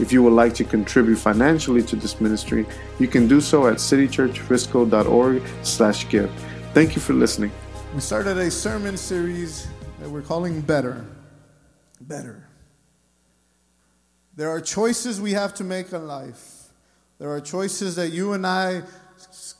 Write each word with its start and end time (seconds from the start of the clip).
If 0.00 0.12
you 0.12 0.22
would 0.24 0.32
like 0.32 0.54
to 0.54 0.64
contribute 0.64 1.16
financially 1.16 1.82
to 1.84 1.94
this 1.94 2.20
ministry, 2.20 2.66
you 2.98 3.06
can 3.06 3.28
do 3.28 3.40
so 3.40 3.68
at 3.68 3.76
citychurchfrisco.org 3.76 5.42
slash 5.62 6.08
give. 6.08 6.30
Thank 6.72 6.96
you 6.96 7.00
for 7.00 7.12
listening. 7.12 7.52
We 7.94 8.00
started 8.00 8.36
a 8.38 8.50
sermon 8.50 8.96
series 8.96 9.68
that 10.00 10.10
we're 10.10 10.22
calling 10.22 10.60
Better. 10.60 11.04
Better. 12.00 12.48
There 14.34 14.50
are 14.50 14.60
choices 14.60 15.20
we 15.20 15.32
have 15.32 15.54
to 15.54 15.64
make 15.64 15.92
in 15.92 16.08
life. 16.08 16.64
There 17.20 17.30
are 17.30 17.40
choices 17.40 17.94
that 17.94 18.08
you 18.08 18.32
and 18.32 18.44
I 18.44 18.82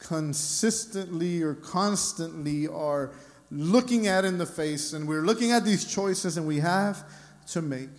consistently 0.00 1.42
or 1.42 1.54
constantly 1.54 2.66
are 2.66 3.12
looking 3.52 4.08
at 4.08 4.24
in 4.24 4.38
the 4.38 4.46
face, 4.46 4.92
and 4.94 5.06
we're 5.06 5.22
looking 5.22 5.52
at 5.52 5.64
these 5.64 5.84
choices 5.84 6.36
and 6.36 6.44
we 6.44 6.58
have 6.58 7.04
to 7.46 7.62
make 7.62 7.90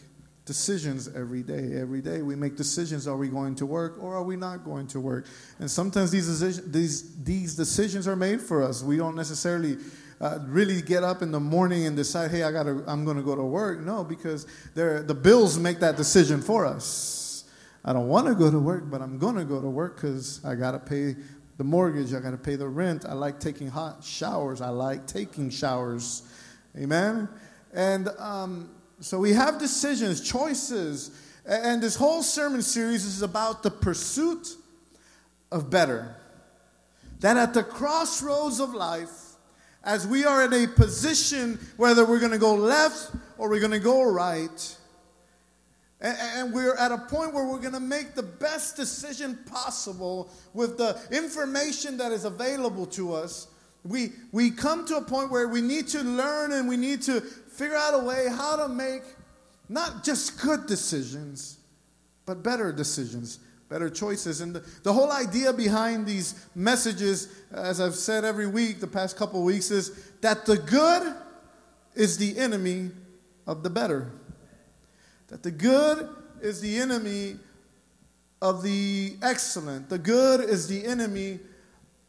decisions 0.45 1.07
every 1.15 1.41
day. 1.41 1.73
Every 1.75 2.01
day 2.01 2.21
we 2.21 2.35
make 2.35 2.55
decisions 2.55 3.07
are 3.07 3.17
we 3.17 3.29
going 3.29 3.55
to 3.55 3.65
work 3.65 4.01
or 4.01 4.15
are 4.15 4.23
we 4.23 4.35
not 4.35 4.63
going 4.63 4.87
to 4.87 4.99
work? 4.99 5.25
And 5.59 5.69
sometimes 5.69 6.11
these, 6.11 6.27
decisions, 6.27 6.71
these, 6.71 7.23
these 7.23 7.55
decisions 7.55 8.07
are 8.07 8.15
made 8.15 8.41
for 8.41 8.63
us. 8.63 8.83
We 8.83 8.97
don't 8.97 9.15
necessarily 9.15 9.77
uh, 10.21 10.39
really 10.45 10.81
get 10.81 11.03
up 11.03 11.21
in 11.21 11.31
the 11.31 11.39
morning 11.39 11.87
and 11.87 11.95
decide, 11.95 12.31
hey, 12.31 12.43
I 12.43 12.51
gotta, 12.51 12.83
I'm 12.87 13.03
going 13.05 13.17
to 13.17 13.23
go 13.23 13.35
to 13.35 13.43
work. 13.43 13.81
No, 13.81 14.03
because 14.03 14.45
the 14.75 15.17
bills 15.19 15.57
make 15.57 15.79
that 15.79 15.97
decision 15.97 16.41
for 16.41 16.65
us. 16.65 17.43
I 17.83 17.93
don't 17.93 18.07
want 18.07 18.27
to 18.27 18.35
go 18.35 18.49
to 18.49 18.59
work, 18.59 18.89
but 18.89 19.01
I'm 19.01 19.17
going 19.17 19.35
to 19.35 19.45
go 19.45 19.61
to 19.61 19.69
work 19.69 19.95
because 19.95 20.43
I 20.45 20.55
got 20.55 20.71
to 20.71 20.79
pay 20.79 21.15
the 21.57 21.63
mortgage, 21.63 22.13
I 22.13 22.19
got 22.19 22.31
to 22.31 22.37
pay 22.37 22.55
the 22.55 22.67
rent. 22.67 23.05
I 23.07 23.13
like 23.13 23.39
taking 23.39 23.67
hot 23.67 24.03
showers. 24.03 24.59
I 24.59 24.69
like 24.69 25.07
taking 25.07 25.49
showers. 25.49 26.23
Amen. 26.77 27.29
And 27.73 28.09
um, 28.19 28.71
so 28.99 29.19
we 29.19 29.33
have 29.33 29.59
decisions, 29.59 30.21
choices, 30.21 31.11
and 31.45 31.81
this 31.81 31.95
whole 31.95 32.23
sermon 32.23 32.61
series 32.61 33.05
is 33.05 33.21
about 33.21 33.61
the 33.61 33.71
pursuit 33.71 34.55
of 35.51 35.69
better. 35.69 36.15
That 37.19 37.37
at 37.37 37.53
the 37.53 37.63
crossroads 37.63 38.59
of 38.59 38.73
life, 38.73 39.11
as 39.83 40.07
we 40.07 40.25
are 40.25 40.43
in 40.45 40.53
a 40.53 40.67
position 40.67 41.59
whether 41.77 42.05
we're 42.05 42.19
going 42.19 42.31
to 42.31 42.37
go 42.37 42.55
left 42.55 43.11
or 43.37 43.49
we're 43.49 43.59
going 43.59 43.71
to 43.71 43.79
go 43.79 44.03
right, 44.03 44.77
and, 46.01 46.53
we're 46.53 46.75
at 46.75 46.91
a 46.91 46.97
point 46.97 47.33
where 47.33 47.45
we're 47.45 47.59
going 47.59 47.73
to 47.73 47.79
make 47.79 48.15
the 48.15 48.23
best 48.23 48.75
decision 48.75 49.39
possible 49.45 50.29
with 50.53 50.77
the 50.77 50.99
information 51.09 51.97
that 51.97 52.11
is 52.11 52.25
available 52.25 52.85
to 52.87 53.13
us. 53.13 53.47
We, 53.83 54.11
we 54.31 54.51
come 54.51 54.85
to 54.87 54.97
a 54.97 55.01
point 55.01 55.31
where 55.31 55.47
we 55.47 55.61
need 55.61 55.87
to 55.89 56.01
learn 56.03 56.51
and 56.51 56.67
we 56.67 56.77
need 56.77 57.01
to 57.03 57.23
figure 57.55 57.77
out 57.77 57.93
a 57.93 57.99
way 57.99 58.27
how 58.29 58.57
to 58.57 58.67
make 58.67 59.03
not 59.69 60.03
just 60.03 60.41
good 60.41 60.67
decisions, 60.67 61.57
but 62.25 62.43
better 62.43 62.71
decisions, 62.71 63.39
better 63.69 63.89
choices. 63.89 64.41
And 64.41 64.55
the, 64.55 64.63
the 64.83 64.91
whole 64.91 65.11
idea 65.11 65.53
behind 65.53 66.05
these 66.05 66.45
messages, 66.53 67.29
as 67.51 67.79
I've 67.79 67.95
said 67.95 68.25
every 68.25 68.47
week, 68.47 68.79
the 68.79 68.87
past 68.87 69.15
couple 69.17 69.41
weeks, 69.43 69.71
is 69.71 69.91
that 70.21 70.45
the 70.45 70.57
good 70.57 71.15
is 71.95 72.17
the 72.17 72.37
enemy 72.37 72.91
of 73.47 73.63
the 73.63 73.69
better. 73.69 74.11
That 75.29 75.41
the 75.41 75.51
good 75.51 76.09
is 76.41 76.61
the 76.61 76.77
enemy 76.77 77.37
of 78.41 78.61
the 78.63 79.15
excellent. 79.23 79.89
The 79.89 79.97
good 79.97 80.41
is 80.41 80.67
the 80.67 80.85
enemy 80.85 81.39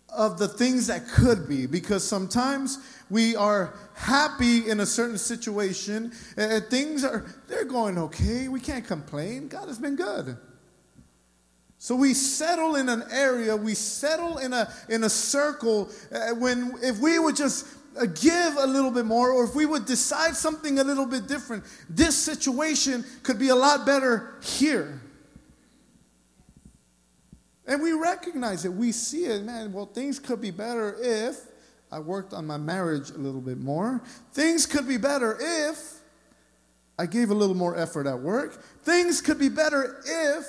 of 0.09 0.39
the 0.39 0.49
things 0.49 0.87
that 0.87 1.07
could 1.09 1.49
be 1.49 1.67
because 1.67 2.07
sometimes 2.07 2.79
we 3.11 3.37
are 3.37 3.75
happy 3.95 4.69
in 4.69 4.81
a 4.81 4.87
certain 4.87 5.19
situation 5.19 6.13
and 6.37 6.65
things 6.67 7.05
are 7.05 7.25
they're 7.49 7.65
going 7.65 7.99
okay 7.99 8.49
we 8.49 8.61
can't 8.61 8.87
complain 8.87 9.49
god 9.49 9.69
has 9.69 9.79
been 9.79 9.97
good 9.97 10.37
so 11.79 11.95
we 11.95 12.15
settle 12.15 12.77
in 12.77 12.89
an 12.89 13.05
area 13.11 13.57
we 13.57 13.75
settle 13.75 14.39
in 14.39 14.53
a 14.53 14.73
in 14.89 15.05
a 15.05 15.11
circle 15.11 15.91
uh, 16.13 16.31
when 16.35 16.73
if 16.83 16.99
we 16.99 17.19
would 17.19 17.37
just 17.37 17.67
uh, 17.99 18.07
give 18.07 18.57
a 18.59 18.67
little 18.67 18.91
bit 18.91 19.07
more 19.07 19.31
or 19.31 19.45
if 19.45 19.55
we 19.55 19.67
would 19.67 19.87
decide 19.87 20.35
something 20.35 20.79
a 20.79 20.85
little 20.85 21.07
bit 21.07 21.27
different 21.27 21.65
this 21.89 22.17
situation 22.17 23.05
could 23.23 23.39
be 23.39 23.49
a 23.49 23.57
lot 23.57 23.87
better 23.87 24.35
here 24.43 25.01
and 27.67 27.83
we 27.83 27.93
recognize 27.93 28.65
it. 28.65 28.73
We 28.73 28.93
see 28.93 29.25
it. 29.25 29.43
Man, 29.43 29.73
well, 29.73 29.87
things 29.87 30.19
could 30.19 30.41
be 30.41 30.51
better 30.51 30.97
if 31.01 31.37
I 31.97 31.99
worked 31.99 32.35
on 32.35 32.47
my 32.47 32.59
marriage 32.59 33.09
a 33.09 33.17
little 33.17 33.41
bit 33.41 33.57
more. 33.57 34.03
Things 34.35 34.67
could 34.67 34.87
be 34.87 34.99
better 34.99 35.39
if 35.41 35.95
I 36.99 37.07
gave 37.07 37.31
a 37.31 37.35
little 37.35 37.55
more 37.55 37.75
effort 37.75 38.07
at 38.07 38.21
work. 38.21 38.63
Things 38.83 39.23
could 39.23 39.39
be 39.39 39.49
better 39.49 40.03
if 40.05 40.45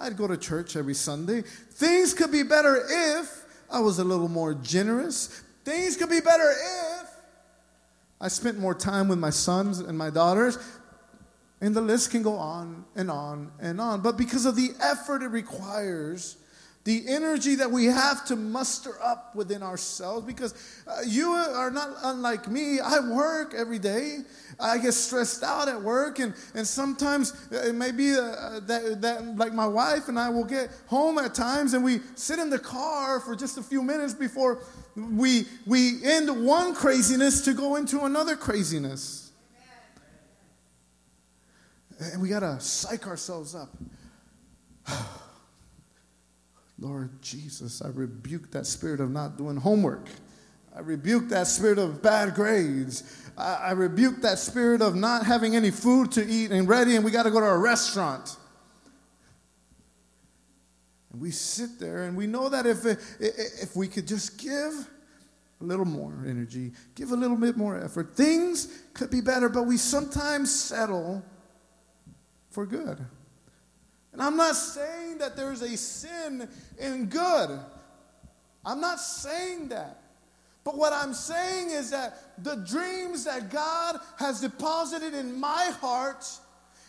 I'd 0.00 0.16
go 0.16 0.26
to 0.26 0.36
church 0.36 0.74
every 0.74 0.94
Sunday. 0.94 1.42
Things 1.42 2.12
could 2.12 2.32
be 2.32 2.42
better 2.42 2.84
if 2.90 3.44
I 3.70 3.78
was 3.78 4.00
a 4.00 4.04
little 4.04 4.26
more 4.26 4.52
generous. 4.52 5.44
Things 5.64 5.96
could 5.96 6.10
be 6.10 6.20
better 6.20 6.50
if 6.50 7.08
I 8.20 8.26
spent 8.26 8.58
more 8.58 8.74
time 8.74 9.06
with 9.06 9.20
my 9.20 9.30
sons 9.30 9.78
and 9.78 9.96
my 9.96 10.10
daughters. 10.10 10.58
And 11.60 11.72
the 11.72 11.82
list 11.82 12.10
can 12.10 12.24
go 12.24 12.34
on 12.34 12.84
and 12.96 13.12
on 13.12 13.52
and 13.60 13.80
on. 13.80 14.00
But 14.00 14.16
because 14.16 14.44
of 14.44 14.56
the 14.56 14.72
effort 14.82 15.22
it 15.22 15.28
requires, 15.28 16.36
the 16.84 17.02
energy 17.08 17.54
that 17.54 17.70
we 17.70 17.86
have 17.86 18.26
to 18.26 18.36
muster 18.36 19.02
up 19.02 19.34
within 19.34 19.62
ourselves, 19.62 20.26
because 20.26 20.54
uh, 20.86 21.00
you 21.06 21.30
are 21.30 21.70
not 21.70 21.88
unlike 22.02 22.46
me. 22.46 22.78
I 22.78 23.00
work 23.00 23.54
every 23.56 23.78
day. 23.78 24.18
I 24.60 24.76
get 24.76 24.92
stressed 24.92 25.42
out 25.42 25.66
at 25.66 25.80
work, 25.80 26.18
and, 26.18 26.34
and 26.54 26.66
sometimes 26.66 27.48
it 27.50 27.74
may 27.74 27.90
be 27.90 28.12
uh, 28.12 28.60
that, 28.66 28.98
that, 29.00 29.36
like 29.36 29.54
my 29.54 29.66
wife 29.66 30.08
and 30.08 30.18
I 30.18 30.28
will 30.28 30.44
get 30.44 30.70
home 30.86 31.18
at 31.18 31.34
times, 31.34 31.72
and 31.72 31.82
we 31.82 32.00
sit 32.16 32.38
in 32.38 32.50
the 32.50 32.58
car 32.58 33.18
for 33.18 33.34
just 33.34 33.56
a 33.56 33.62
few 33.62 33.82
minutes 33.82 34.12
before 34.12 34.62
we, 34.94 35.46
we 35.66 36.04
end 36.04 36.44
one 36.44 36.74
craziness 36.74 37.40
to 37.46 37.54
go 37.54 37.76
into 37.76 38.04
another 38.04 38.36
craziness. 38.36 39.32
And 41.98 42.20
we 42.20 42.28
got 42.28 42.40
to 42.40 42.60
psych 42.60 43.06
ourselves 43.06 43.54
up. 43.54 43.70
Lord 46.84 47.22
Jesus, 47.22 47.80
I 47.80 47.88
rebuke 47.88 48.50
that 48.50 48.66
spirit 48.66 49.00
of 49.00 49.10
not 49.10 49.38
doing 49.38 49.56
homework. 49.56 50.06
I 50.76 50.80
rebuke 50.80 51.30
that 51.30 51.46
spirit 51.46 51.78
of 51.78 52.02
bad 52.02 52.34
grades. 52.34 53.24
I, 53.38 53.54
I 53.54 53.70
rebuke 53.70 54.20
that 54.20 54.38
spirit 54.38 54.82
of 54.82 54.94
not 54.94 55.24
having 55.24 55.56
any 55.56 55.70
food 55.70 56.12
to 56.12 56.26
eat 56.26 56.50
and 56.50 56.68
ready, 56.68 56.94
and 56.94 57.02
we 57.02 57.10
got 57.10 57.22
to 57.22 57.30
go 57.30 57.40
to 57.40 57.46
a 57.46 57.56
restaurant. 57.56 58.36
And 61.10 61.22
we 61.22 61.30
sit 61.30 61.78
there 61.80 62.02
and 62.02 62.18
we 62.18 62.26
know 62.26 62.50
that 62.50 62.66
if, 62.66 62.84
if 63.18 63.74
we 63.74 63.88
could 63.88 64.06
just 64.06 64.36
give 64.36 64.86
a 65.62 65.64
little 65.64 65.86
more 65.86 66.12
energy, 66.26 66.72
give 66.96 67.12
a 67.12 67.16
little 67.16 67.38
bit 67.38 67.56
more 67.56 67.82
effort, 67.82 68.14
things 68.14 68.82
could 68.92 69.10
be 69.10 69.22
better, 69.22 69.48
but 69.48 69.62
we 69.62 69.78
sometimes 69.78 70.54
settle 70.54 71.24
for 72.50 72.66
good. 72.66 72.98
And 74.14 74.22
I'm 74.22 74.36
not 74.36 74.54
saying 74.54 75.18
that 75.18 75.36
there's 75.36 75.60
a 75.60 75.76
sin 75.76 76.48
in 76.78 77.06
good. 77.06 77.58
I'm 78.64 78.80
not 78.80 79.00
saying 79.00 79.70
that. 79.70 79.98
But 80.62 80.78
what 80.78 80.92
I'm 80.92 81.12
saying 81.12 81.70
is 81.70 81.90
that 81.90 82.16
the 82.42 82.54
dreams 82.54 83.24
that 83.24 83.50
God 83.50 83.98
has 84.18 84.40
deposited 84.40 85.14
in 85.14 85.38
my 85.38 85.72
heart, 85.80 86.24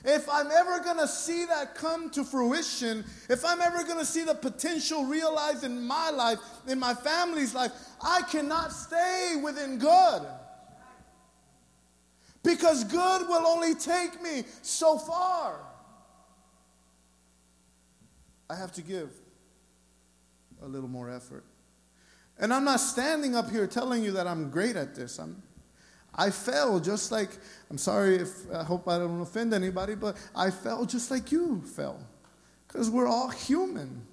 if 0.05 0.29
I'm 0.29 0.51
ever 0.51 0.79
going 0.81 0.99
to 0.99 1.07
see 1.07 1.45
that 1.45 1.73
come 1.73 2.11
to 2.11 2.23
fruition, 2.23 3.03
if 3.27 3.43
I'm 3.43 3.59
ever 3.59 3.83
going 3.83 3.97
to 3.97 4.05
see 4.05 4.23
the 4.23 4.35
potential 4.35 5.05
realized 5.05 5.63
in 5.63 5.81
my 5.81 6.11
life, 6.11 6.37
in 6.67 6.79
my 6.79 6.93
family's 6.93 7.55
life, 7.55 7.71
I 8.03 8.21
cannot 8.21 8.71
stay 8.71 9.41
within 9.43 9.79
good. 9.79 10.21
Because 12.43 12.83
good 12.83 13.27
will 13.27 13.47
only 13.47 13.73
take 13.73 14.21
me 14.21 14.43
so 14.61 14.99
far. 14.99 15.57
I 18.49 18.55
have 18.55 18.71
to 18.73 18.81
give 18.81 19.09
a 20.61 20.67
little 20.67 20.89
more 20.89 21.09
effort. 21.09 21.43
And 22.37 22.53
I'm 22.53 22.65
not 22.65 22.79
standing 22.79 23.35
up 23.35 23.49
here 23.49 23.65
telling 23.65 24.03
you 24.03 24.11
that 24.11 24.27
I'm 24.27 24.49
great 24.49 24.75
at 24.75 24.95
this. 24.95 25.19
I'm, 25.19 25.41
I 26.13 26.29
fell 26.29 26.79
just 26.79 27.11
like, 27.11 27.29
I'm 27.69 27.77
sorry 27.77 28.17
if 28.17 28.29
I 28.53 28.63
hope 28.63 28.87
I 28.87 28.97
don't 28.97 29.21
offend 29.21 29.53
anybody, 29.53 29.95
but 29.95 30.17
I 30.35 30.51
fell 30.51 30.85
just 30.85 31.11
like 31.11 31.31
you 31.31 31.61
fell. 31.61 31.99
Because 32.67 32.89
we're 32.89 33.07
all 33.07 33.29
human. 33.29 34.05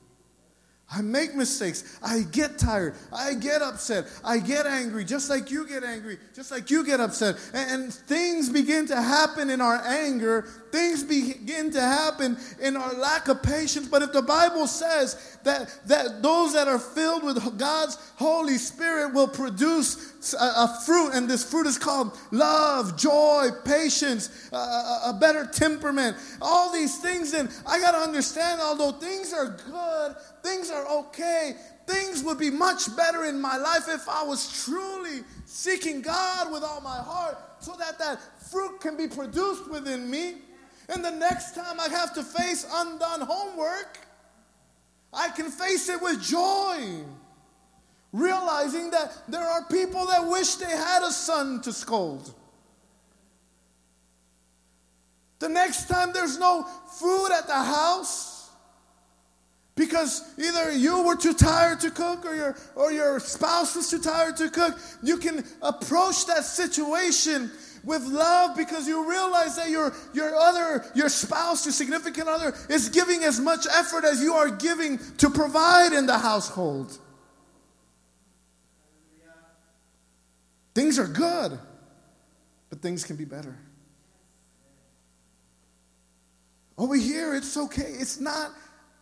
I 0.95 1.01
make 1.01 1.35
mistakes. 1.35 1.99
I 2.03 2.21
get 2.21 2.59
tired. 2.59 2.95
I 3.13 3.33
get 3.35 3.63
upset. 3.63 4.05
I 4.23 4.39
get 4.39 4.67
angry, 4.67 5.05
just 5.05 5.31
like 5.31 5.51
you 5.51 5.67
get 5.67 5.85
angry, 5.85 6.19
just 6.35 6.51
like 6.51 6.71
you 6.71 6.85
get 6.85 7.01
upset. 7.01 7.37
And, 7.55 7.71
and, 7.71 7.95
things 7.95 8.51
begin 8.51 8.87
to 8.89 9.01
happen 9.01 9.49
in 9.49 9.61
our 9.61 9.83
anger. 9.87 10.47
Things 10.71 11.03
begin 11.03 11.71
to 11.73 11.81
happen 11.81 12.37
in 12.61 12.77
our 12.77 12.93
lack 12.95 13.29
of 13.29 13.43
patience. 13.43 13.89
But 13.89 14.03
if 14.03 14.13
the 14.13 14.23
Bible 14.23 14.67
says 14.67 15.39
that, 15.45 15.79
that 15.87 16.23
those 16.23 16.53
that 16.53 16.69
are 16.69 16.79
filled 16.79 17.25
with 17.25 17.59
God's 17.59 17.97
Holy 18.17 18.59
Spirit 18.59 19.15
will 19.15 19.29
produce 19.29 20.35
a, 20.35 20.37
a 20.37 20.81
fruit, 20.87 21.11
and 21.15 21.29
this 21.29 21.49
fruit 21.49 21.67
is 21.67 21.79
called 21.79 22.17
love, 22.31 22.97
joy, 22.97 23.49
patience, 23.65 24.51
a, 24.53 24.57
a 24.57 25.19
better 25.21 25.47
temperament, 25.47 26.17
all 26.41 26.73
these 26.73 26.99
things, 26.99 27.33
then 27.33 27.49
I 27.67 27.81
got 27.81 27.93
to 27.93 27.99
understand, 27.99 28.61
although 28.61 28.93
things 28.93 29.33
are 29.33 29.57
good, 29.67 30.17
things 30.43 30.71
are 30.71 30.82
okay. 30.87 31.57
Things 31.87 32.23
would 32.23 32.39
be 32.39 32.51
much 32.51 32.95
better 32.97 33.25
in 33.25 33.41
my 33.41 33.57
life 33.57 33.89
if 33.89 34.09
I 34.09 34.23
was 34.23 34.65
truly 34.65 35.23
seeking 35.47 36.01
God 36.01 36.53
with 36.53 36.63
all 36.63 36.81
my 36.81 36.97
heart 36.97 37.37
so 37.61 37.75
that 37.79 37.99
that 37.99 38.21
fruit 38.51 38.81
can 38.81 38.97
be 38.97 39.09
produced 39.09 39.71
within 39.71 40.11
me. 40.11 40.37
And 40.89 41.05
the 41.05 41.11
next 41.11 41.55
time 41.55 41.81
I 41.81 41.89
have 41.89 42.15
to 42.15 42.23
face 42.23 42.67
undone 42.73 43.23
homework, 43.23 43.99
I 45.13 45.29
can 45.29 45.51
face 45.51 45.89
it 45.89 46.01
with 46.01 46.23
joy. 46.23 47.05
Realizing 48.13 48.91
that 48.91 49.13
there 49.27 49.45
are 49.45 49.65
people 49.65 50.07
that 50.07 50.27
wish 50.27 50.57
they 50.57 50.71
had 50.71 51.03
a 51.03 51.11
son 51.11 51.63
to 51.63 51.73
scold. 51.73 52.33
The 55.39 55.49
next 55.49 55.89
time 55.89 56.13
there's 56.13 56.39
no 56.39 56.63
food 56.63 57.31
at 57.33 57.47
the 57.47 57.55
house, 57.55 58.32
because 59.75 60.23
either 60.39 60.73
you 60.73 61.03
were 61.03 61.17
too 61.17 61.33
tired 61.33 61.81
to 61.81 61.91
cook 61.91 62.27
or 62.27 62.35
your, 62.35 62.57
or 62.75 62.93
your 62.93 63.19
spouse 63.21 63.75
was 63.75 63.89
too 63.89 64.01
tired 64.01 64.37
to 64.37 64.51
cook. 64.51 64.79
You 65.03 65.17
can 65.17 65.45
approach 65.63 66.27
that 66.27 66.45
situation 66.45 67.51
with 67.85 68.03
love 68.05 68.57
because 68.57 68.87
you 68.87 69.09
realize 69.09 69.57
that 69.57 69.71
your, 69.71 69.95
your 70.13 70.35
other, 70.37 70.85
your 70.95 71.09
spouse, 71.09 71.65
your 71.65 71.73
significant 71.73 72.29
other, 72.29 72.55
is 72.69 72.91
giving 72.91 73.25
as 73.25 73.41
much 73.41 73.67
effort 73.75 74.05
as 74.05 74.23
you 74.23 74.35
are 74.35 74.51
giving 74.51 74.99
to 75.19 75.31
provide 75.31 75.93
in 75.93 76.07
the 76.07 76.19
household. 76.19 76.99
Things 80.75 80.99
are 80.99 81.09
good, 81.09 81.59
but 82.71 82.81
things 82.81 83.05
can 83.05 83.17
be 83.17 83.25
better. 83.25 83.57
Over 86.79 86.95
here, 86.95 87.35
it's 87.35 87.57
okay. 87.57 87.95
It's 87.99 88.19
not 88.19 88.51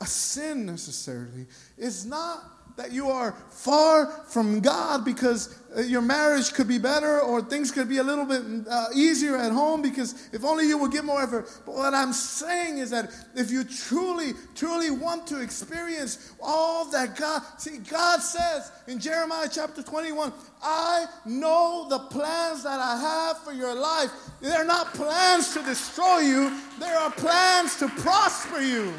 a 0.00 0.06
sin 0.06 0.66
necessarily. 0.66 1.46
It's 1.76 2.04
not 2.04 2.60
that 2.76 2.92
you 2.92 3.10
are 3.10 3.32
far 3.50 4.06
from 4.28 4.60
God 4.60 5.04
because 5.04 5.58
uh, 5.76 5.82
your 5.82 6.00
marriage 6.00 6.54
could 6.54 6.66
be 6.66 6.78
better 6.78 7.20
or 7.20 7.42
things 7.42 7.70
could 7.70 7.88
be 7.90 7.98
a 7.98 8.02
little 8.02 8.24
bit 8.24 8.42
uh, 8.70 8.86
easier 8.94 9.36
at 9.36 9.52
home 9.52 9.82
because 9.82 10.28
if 10.32 10.44
only 10.44 10.66
you 10.66 10.78
would 10.78 10.90
give 10.90 11.04
more 11.04 11.22
effort. 11.22 11.46
But 11.66 11.74
what 11.74 11.92
I'm 11.92 12.14
saying 12.14 12.78
is 12.78 12.90
that 12.90 13.10
if 13.34 13.50
you 13.50 13.64
truly, 13.64 14.32
truly 14.54 14.90
want 14.90 15.26
to 15.26 15.42
experience 15.42 16.32
all 16.42 16.90
that 16.90 17.16
God, 17.16 17.42
see, 17.58 17.78
God 17.78 18.20
says 18.20 18.72
in 18.88 18.98
Jeremiah 18.98 19.48
chapter 19.52 19.82
21, 19.82 20.32
I 20.62 21.04
know 21.26 21.86
the 21.90 21.98
plans 21.98 22.62
that 22.62 22.80
I 22.80 22.98
have 22.98 23.44
for 23.44 23.52
your 23.52 23.74
life. 23.74 24.10
They're 24.40 24.64
not 24.64 24.94
plans 24.94 25.52
to 25.52 25.62
destroy 25.62 26.20
you, 26.20 26.56
they 26.78 26.88
are 26.88 27.10
plans 27.10 27.76
to 27.76 27.88
prosper 27.88 28.60
you. 28.60 28.94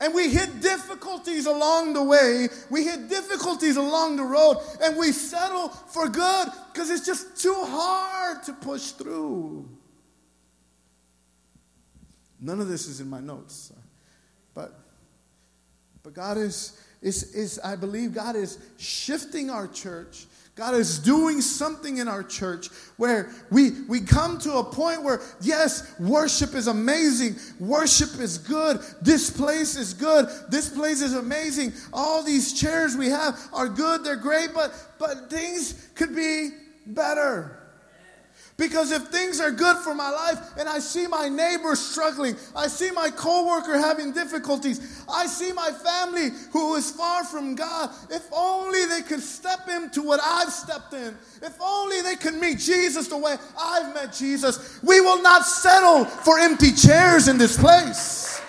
And 0.00 0.14
we 0.14 0.30
hit 0.30 0.60
difficulties 0.60 1.46
along 1.46 1.94
the 1.94 2.02
way. 2.02 2.48
We 2.70 2.84
hit 2.84 3.08
difficulties 3.08 3.76
along 3.76 4.16
the 4.16 4.22
road. 4.22 4.58
And 4.80 4.96
we 4.96 5.10
settle 5.10 5.68
for 5.68 6.08
good 6.08 6.48
because 6.72 6.90
it's 6.90 7.04
just 7.04 7.40
too 7.40 7.56
hard 7.56 8.42
to 8.44 8.52
push 8.52 8.92
through. 8.92 9.68
None 12.40 12.60
of 12.60 12.68
this 12.68 12.86
is 12.86 13.00
in 13.00 13.10
my 13.10 13.20
notes. 13.20 13.72
But, 14.54 14.72
but 16.04 16.14
God 16.14 16.36
is, 16.36 16.80
is, 17.02 17.34
is, 17.34 17.58
I 17.64 17.74
believe 17.74 18.14
God 18.14 18.36
is 18.36 18.58
shifting 18.76 19.50
our 19.50 19.66
church 19.66 20.26
God 20.58 20.74
is 20.74 20.98
doing 20.98 21.40
something 21.40 21.98
in 21.98 22.08
our 22.08 22.24
church 22.24 22.66
where 22.96 23.30
we, 23.48 23.82
we 23.82 24.00
come 24.00 24.38
to 24.38 24.54
a 24.54 24.64
point 24.64 25.04
where, 25.04 25.20
yes, 25.40 25.94
worship 26.00 26.56
is 26.56 26.66
amazing. 26.66 27.36
Worship 27.60 28.18
is 28.18 28.38
good. 28.38 28.80
This 29.00 29.30
place 29.30 29.76
is 29.76 29.94
good. 29.94 30.28
This 30.50 30.68
place 30.68 31.00
is 31.00 31.14
amazing. 31.14 31.74
All 31.92 32.24
these 32.24 32.60
chairs 32.60 32.96
we 32.96 33.06
have 33.06 33.38
are 33.52 33.68
good. 33.68 34.02
They're 34.02 34.16
great, 34.16 34.50
but, 34.52 34.74
but 34.98 35.30
things 35.30 35.90
could 35.94 36.16
be 36.16 36.50
better. 36.86 37.57
Because 38.58 38.90
if 38.90 39.04
things 39.04 39.40
are 39.40 39.52
good 39.52 39.76
for 39.76 39.94
my 39.94 40.10
life 40.10 40.40
and 40.58 40.68
I 40.68 40.80
see 40.80 41.06
my 41.06 41.28
neighbor 41.28 41.76
struggling, 41.76 42.34
I 42.56 42.66
see 42.66 42.90
my 42.90 43.08
coworker 43.08 43.78
having 43.78 44.10
difficulties, 44.10 45.04
I 45.08 45.26
see 45.26 45.52
my 45.52 45.70
family 45.70 46.30
who 46.50 46.74
is 46.74 46.90
far 46.90 47.24
from 47.24 47.54
God, 47.54 47.90
if 48.10 48.26
only 48.32 48.84
they 48.86 49.02
could 49.02 49.20
step 49.20 49.68
into 49.68 50.02
what 50.02 50.18
I've 50.20 50.52
stepped 50.52 50.92
in, 50.92 51.16
if 51.40 51.56
only 51.60 52.02
they 52.02 52.16
could 52.16 52.34
meet 52.34 52.58
Jesus 52.58 53.06
the 53.06 53.16
way 53.16 53.36
I've 53.56 53.94
met 53.94 54.12
Jesus, 54.12 54.82
we 54.82 55.00
will 55.00 55.22
not 55.22 55.46
settle 55.46 56.04
for 56.04 56.40
empty 56.40 56.72
chairs 56.72 57.28
in 57.28 57.38
this 57.38 57.56
place. 57.56 58.42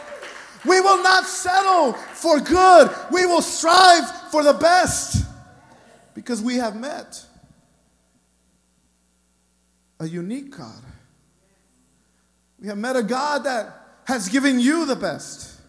We 0.66 0.82
will 0.82 1.04
not 1.04 1.26
settle 1.26 1.94
for 1.94 2.40
good. 2.40 2.90
We 3.12 3.28
will 3.28 3.44
strive 3.44 4.10
for 4.32 4.44
the 4.44 4.54
best 4.54 5.24
because 6.16 6.42
we 6.42 6.56
have 6.56 6.76
met 6.76 7.24
a 10.00 10.08
unique 10.08 10.56
God. 10.58 10.82
We 12.60 12.68
have 12.68 12.78
met 12.78 12.96
a 12.96 13.04
God 13.04 13.44
that 13.44 13.74
has 14.06 14.30
given 14.30 14.60
you 14.60 14.86
the 14.86 14.96
best. 14.96 15.60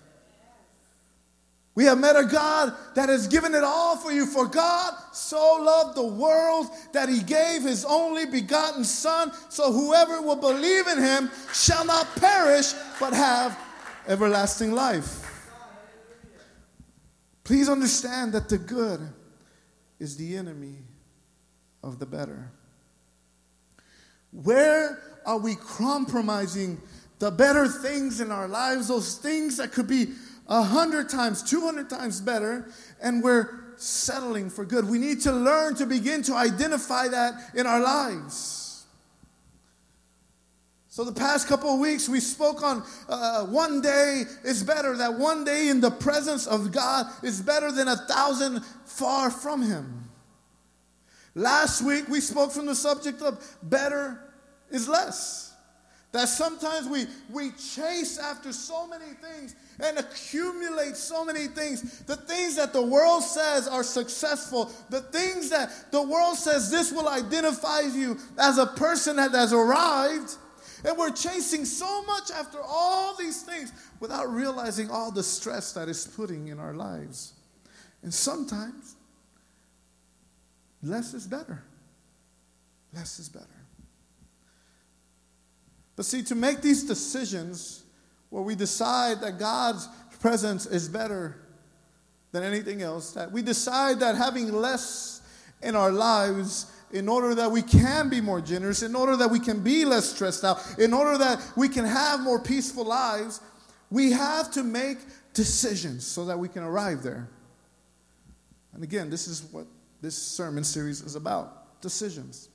We 1.75 1.85
have 1.85 1.99
met 1.99 2.17
a 2.17 2.25
God 2.25 2.75
that 2.95 3.09
has 3.09 3.29
given 3.29 3.55
it 3.55 3.63
all 3.63 3.97
for 3.97 4.11
you. 4.13 4.27
For 4.27 4.47
God 4.47 4.95
so 5.13 5.57
loved 5.63 5.97
the 5.97 6.07
world 6.07 6.67
that 6.93 7.09
he 7.09 7.23
gave 7.23 7.63
his 7.63 7.85
only 7.85 8.27
begotten 8.27 8.85
Son, 8.85 9.33
so 9.49 9.73
whoever 9.73 10.21
will 10.21 10.37
believe 10.37 10.89
in 10.89 10.99
him 10.99 11.31
shall 11.55 11.85
not 11.85 12.07
perish, 12.17 12.73
but 12.99 13.13
have 13.13 13.59
everlasting 14.09 14.73
life. 14.73 15.27
Please 17.45 17.69
understand 17.69 18.33
that 18.33 18.49
the 18.49 18.59
good 18.59 19.01
is 19.99 20.17
the 20.17 20.37
enemy 20.37 20.77
of 21.83 21.99
the 21.99 22.07
better. 22.07 22.51
Where 24.33 25.03
are 25.27 25.39
we 25.39 25.57
compromising 25.57 26.81
the 27.19 27.31
better 27.31 27.67
things 27.69 28.21
in 28.21 28.31
our 28.31 28.49
lives, 28.49 28.89
those 28.89 29.17
things 29.17 29.57
that 29.59 29.73
could 29.73 29.87
be 29.89 30.09
a 30.49 30.63
hundred 30.63 31.09
times, 31.09 31.43
200 31.43 31.91
times 31.91 32.21
better, 32.21 32.71
and 33.03 33.23
we're 33.23 33.75
settling 33.77 34.51
for 34.51 34.65
good? 34.65 34.89
We 34.89 34.99
need 34.99 35.21
to 35.23 35.33
learn 35.33 35.75
to 35.77 35.87
begin 35.87 36.23
to 36.25 36.35
identify 36.35 37.09
that 37.09 37.35
in 37.55 37.67
our 37.67 37.81
lives. 37.81 38.61
So, 40.93 41.05
the 41.05 41.13
past 41.13 41.47
couple 41.47 41.73
of 41.73 41.79
weeks, 41.79 42.09
we 42.09 42.19
spoke 42.19 42.65
on 42.65 42.83
uh, 43.09 43.47
one 43.47 43.81
day 43.81 44.25
is 44.45 44.65
better, 44.65 44.97
that 44.97 45.15
one 45.15 45.45
day 45.45 45.69
in 45.69 45.81
the 45.81 45.91
presence 45.91 46.49
of 46.49 46.73
God 46.73 47.07
is 47.23 47.41
better 47.41 47.71
than 47.71 47.87
a 47.87 47.97
thousand 47.97 48.65
far 48.87 49.31
from 49.31 49.63
Him. 49.63 50.10
Last 51.35 51.83
week, 51.83 52.09
we 52.09 52.21
spoke 52.21 52.51
from 52.53 52.67
the 52.67 52.75
subject 52.75 53.23
of 53.23 53.57
better 53.63 54.21
is 54.71 54.89
less. 54.89 55.51
That 56.13 56.29
sometimes 56.29 56.89
we, 56.89 57.07
we 57.31 57.53
chase 57.53 58.19
after 58.19 58.53
so 58.53 58.87
many 58.89 59.13
things 59.23 59.55
and 59.79 59.97
accumulate 59.97 60.97
so 60.97 61.25
many 61.25 61.47
things. 61.47 62.01
The 62.01 62.17
things 62.17 62.57
that 62.57 62.73
the 62.73 62.83
world 62.83 63.23
says 63.23 63.69
are 63.69 63.85
successful, 63.85 64.73
the 64.89 65.03
things 65.03 65.51
that 65.51 65.93
the 65.93 66.03
world 66.03 66.37
says 66.37 66.69
this 66.69 66.91
will 66.91 67.09
identify 67.09 67.81
you 67.81 68.19
as 68.39 68.59
a 68.59 68.67
person 68.67 69.17
that 69.17 69.31
has 69.31 69.53
arrived. 69.53 70.35
And 70.85 70.99
we're 70.99 71.11
chasing 71.11 71.65
so 71.65 72.03
much 72.05 72.33
after 72.33 72.59
all 72.61 73.15
these 73.17 73.43
things 73.43 73.73
without 74.01 74.29
realizing 74.33 74.91
all 74.91 75.13
the 75.13 75.23
stress 75.23 75.73
that 75.75 75.89
is 75.89 76.09
putting 76.09 76.49
in 76.49 76.59
our 76.59 76.75
lives. 76.75 77.35
And 78.03 78.13
sometimes 78.13 78.97
less 80.83 81.15
is 81.15 81.27
better. 81.27 81.63
Less 82.95 83.19
is 83.19 83.29
better. 83.29 83.47
But 85.97 86.07
see, 86.07 86.23
to 86.25 86.35
make 86.35 86.63
these 86.63 86.85
decisions 86.85 87.83
where 88.31 88.43
we 88.43 88.55
decide 88.55 89.21
that 89.21 89.39
God's 89.39 89.89
presence 90.21 90.67
is 90.67 90.89
better 90.89 91.37
than 92.33 92.43
anything 92.43 92.83
else, 92.83 93.13
that 93.13 93.31
we 93.31 93.43
decide 93.43 94.01
that 94.01 94.15
having 94.15 94.53
less 94.53 95.21
in 95.63 95.77
our 95.77 95.91
lives 95.91 96.73
in 96.93 97.09
order 97.09 97.35
that 97.35 97.51
we 97.51 97.63
can 97.63 98.09
be 98.09 98.21
more 98.21 98.41
generous, 98.41 98.83
in 98.83 98.95
order 98.95 99.17
that 99.17 99.31
we 99.31 99.39
can 99.39 99.63
be 99.63 99.85
less 99.85 100.11
stressed 100.11 100.45
out, 100.45 100.59
in 100.79 100.93
order 100.93 101.17
that 101.19 101.41
we 101.57 101.69
can 101.69 101.85
have 101.85 102.21
more 102.21 102.41
peaceful 102.41 102.85
lives, 102.85 103.41
we 103.91 104.13
have 104.13 104.51
to 104.53 104.63
make 104.63 104.99
decisions 105.35 106.07
so 106.07 106.25
that 106.25 106.39
we 106.39 106.49
can 106.49 106.63
arrive 106.63 107.03
there. 107.03 107.29
And 108.73 108.83
again, 108.83 109.11
this 109.11 109.29
is 109.29 109.43
what 109.53 109.67
this 110.03 110.17
sermon 110.17 110.65
series 110.65 111.03
is 111.03 111.15
about 111.15 111.81
decisions. 111.81 112.49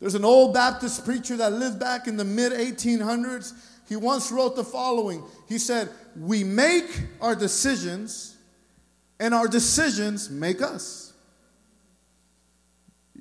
There's 0.00 0.14
an 0.14 0.24
old 0.24 0.52
Baptist 0.52 1.04
preacher 1.04 1.36
that 1.36 1.52
lived 1.52 1.78
back 1.78 2.08
in 2.08 2.16
the 2.16 2.24
mid 2.24 2.52
1800s. 2.52 3.52
He 3.88 3.96
once 3.96 4.32
wrote 4.32 4.56
the 4.56 4.64
following 4.64 5.22
He 5.48 5.58
said, 5.58 5.88
We 6.16 6.44
make 6.44 7.02
our 7.20 7.34
decisions, 7.34 8.36
and 9.20 9.32
our 9.32 9.46
decisions 9.46 10.28
make 10.28 10.60
us. 10.60 11.12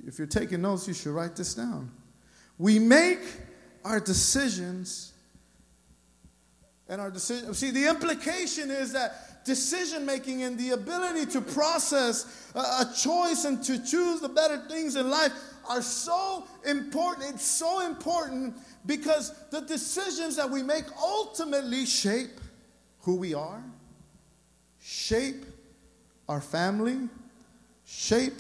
If 0.08 0.18
you're 0.18 0.28
taking 0.28 0.62
notes, 0.62 0.88
you 0.88 0.94
should 0.94 1.14
write 1.14 1.36
this 1.36 1.54
down. 1.54 1.92
We 2.58 2.80
make 2.80 3.20
our 3.86 4.00
decisions, 4.00 5.14
and 6.88 7.00
our 7.00 7.12
decisions. 7.12 7.58
See, 7.58 7.72
the 7.72 7.88
implication 7.88 8.70
is 8.70 8.94
that 8.94 9.31
decision 9.44 10.06
making 10.06 10.44
and 10.44 10.58
the 10.58 10.72
ability 10.72 11.26
to 11.32 11.42
process 11.42 12.52
a 12.56 12.86
choice 12.96 13.46
and 13.46 13.64
to 13.64 13.84
choose 13.84 14.22
the 14.22 14.30
better 14.30 14.58
things 14.70 14.96
in 14.96 15.10
life 15.10 15.32
are 15.70 15.82
so 15.82 16.48
important. 16.66 17.36
It's 17.36 17.46
so 17.46 17.86
important 17.86 18.56
because 18.86 19.34
the 19.50 19.62
decisions 19.62 20.36
that 20.36 20.50
we 20.50 20.64
make 20.64 20.86
ultimately 21.02 21.86
shape 21.86 22.40
who 23.02 23.16
we 23.16 23.34
are, 23.34 23.64
shape 24.80 25.46
our 26.28 26.42
family, 26.42 27.10
shape 27.86 28.34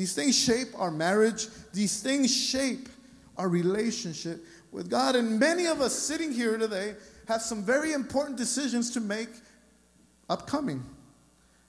these 0.00 0.14
things 0.14 0.34
shape 0.34 0.68
our 0.76 0.90
marriage, 0.90 1.48
these 1.74 2.02
things 2.02 2.34
shape 2.34 2.88
our 3.36 3.50
relationship 3.50 4.42
with 4.72 4.88
God. 4.88 5.14
And 5.14 5.38
many 5.38 5.66
of 5.66 5.82
us 5.82 5.92
sitting 5.94 6.32
here 6.32 6.56
today 6.56 6.94
have 7.28 7.42
some 7.42 7.62
very 7.62 7.92
important 7.92 8.38
decisions 8.38 8.90
to 8.92 9.00
make 9.00 9.28
upcoming 10.30 10.82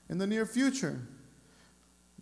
in 0.08 0.16
the 0.16 0.26
near 0.26 0.46
future. 0.46 0.98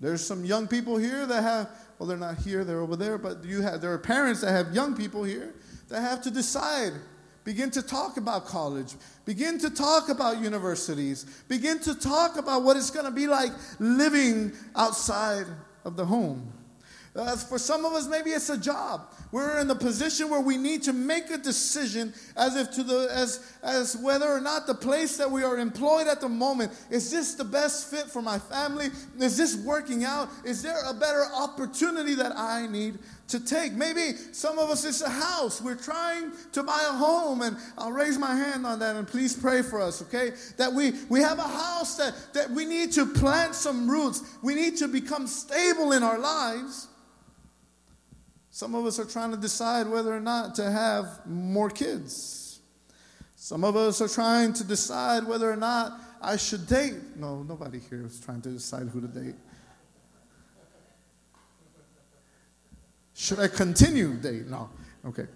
There's 0.00 0.26
some 0.26 0.44
young 0.44 0.66
people 0.66 0.96
here 0.96 1.26
that 1.26 1.42
have 1.42 1.68
well, 2.00 2.08
they're 2.08 2.16
not 2.16 2.38
here, 2.38 2.64
they're 2.64 2.80
over 2.80 2.96
there, 2.96 3.18
but 3.18 3.44
you 3.44 3.60
have, 3.60 3.82
there 3.82 3.92
are 3.92 3.98
parents 3.98 4.40
that 4.40 4.52
have 4.52 4.74
young 4.74 4.96
people 4.96 5.22
here 5.22 5.52
that 5.90 6.00
have 6.00 6.22
to 6.22 6.30
decide. 6.30 6.92
Begin 7.44 7.70
to 7.72 7.82
talk 7.82 8.16
about 8.16 8.46
college. 8.46 8.94
Begin 9.26 9.58
to 9.58 9.68
talk 9.68 10.08
about 10.08 10.40
universities. 10.40 11.24
Begin 11.46 11.78
to 11.80 11.94
talk 11.94 12.38
about 12.38 12.62
what 12.62 12.78
it's 12.78 12.90
going 12.90 13.04
to 13.04 13.10
be 13.10 13.26
like 13.26 13.50
living 13.78 14.52
outside 14.74 15.44
of 15.84 15.96
the 15.96 16.04
home. 16.06 16.50
Uh, 17.16 17.36
for 17.36 17.58
some 17.58 17.84
of 17.84 17.92
us, 17.92 18.06
maybe 18.06 18.30
it's 18.30 18.50
a 18.50 18.56
job. 18.56 19.12
We're 19.32 19.58
in 19.58 19.66
the 19.66 19.74
position 19.74 20.30
where 20.30 20.40
we 20.40 20.56
need 20.56 20.84
to 20.84 20.92
make 20.92 21.28
a 21.30 21.38
decision 21.38 22.14
as 22.36 22.54
if 22.54 22.70
to 22.72 22.84
the 22.84 23.08
as 23.12 23.56
as 23.64 23.96
whether 23.96 24.28
or 24.28 24.40
not 24.40 24.68
the 24.68 24.74
place 24.74 25.16
that 25.16 25.28
we 25.28 25.42
are 25.42 25.58
employed 25.58 26.06
at 26.06 26.20
the 26.20 26.28
moment 26.28 26.72
is 26.88 27.10
this 27.10 27.34
the 27.34 27.44
best 27.44 27.90
fit 27.90 28.06
for 28.06 28.22
my 28.22 28.38
family? 28.38 28.90
Is 29.18 29.36
this 29.36 29.56
working 29.56 30.04
out? 30.04 30.28
Is 30.44 30.62
there 30.62 30.78
a 30.86 30.94
better 30.94 31.24
opportunity 31.34 32.14
that 32.14 32.36
I 32.36 32.68
need 32.68 32.98
to 33.28 33.44
take? 33.44 33.72
Maybe 33.72 34.12
some 34.30 34.60
of 34.60 34.70
us 34.70 34.84
it's 34.84 35.02
a 35.02 35.10
house. 35.10 35.60
We're 35.60 35.74
trying 35.74 36.30
to 36.52 36.62
buy 36.62 36.86
a 36.88 36.92
home, 36.92 37.42
and 37.42 37.56
I'll 37.76 37.92
raise 37.92 38.18
my 38.18 38.36
hand 38.36 38.64
on 38.64 38.78
that 38.78 38.94
and 38.94 39.06
please 39.06 39.34
pray 39.34 39.62
for 39.62 39.80
us, 39.80 40.00
okay? 40.02 40.32
That 40.58 40.72
we 40.72 40.92
we 41.08 41.20
have 41.22 41.40
a 41.40 41.42
house 41.42 41.96
that 41.96 42.14
that 42.34 42.50
we 42.50 42.66
need 42.66 42.92
to 42.92 43.04
plant 43.04 43.56
some 43.56 43.90
roots. 43.90 44.22
We 44.42 44.54
need 44.54 44.76
to 44.76 44.86
become 44.86 45.26
stable 45.26 45.90
in 45.90 46.04
our 46.04 46.18
lives. 46.18 46.86
Some 48.50 48.74
of 48.74 48.84
us 48.84 48.98
are 48.98 49.04
trying 49.04 49.30
to 49.30 49.36
decide 49.36 49.88
whether 49.88 50.14
or 50.14 50.20
not 50.20 50.54
to 50.56 50.70
have 50.70 51.26
more 51.26 51.70
kids. 51.70 52.60
Some 53.36 53.64
of 53.64 53.76
us 53.76 54.00
are 54.00 54.08
trying 54.08 54.52
to 54.54 54.64
decide 54.64 55.24
whether 55.24 55.50
or 55.50 55.56
not 55.56 56.00
I 56.20 56.36
should 56.36 56.66
date. 56.66 57.16
No, 57.16 57.42
nobody 57.42 57.78
here 57.78 58.04
is 58.04 58.20
trying 58.20 58.42
to 58.42 58.50
decide 58.50 58.88
who 58.88 59.00
to 59.00 59.06
date. 59.06 59.34
Should 63.14 63.38
I 63.38 63.48
continue 63.48 64.14
date? 64.14 64.46
No. 64.46 64.68
Okay. 65.06 65.26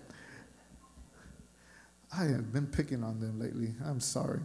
I 2.16 2.24
have 2.24 2.52
been 2.52 2.66
picking 2.66 3.02
on 3.02 3.20
them 3.20 3.38
lately. 3.40 3.74
I'm 3.84 4.00
sorry. 4.00 4.40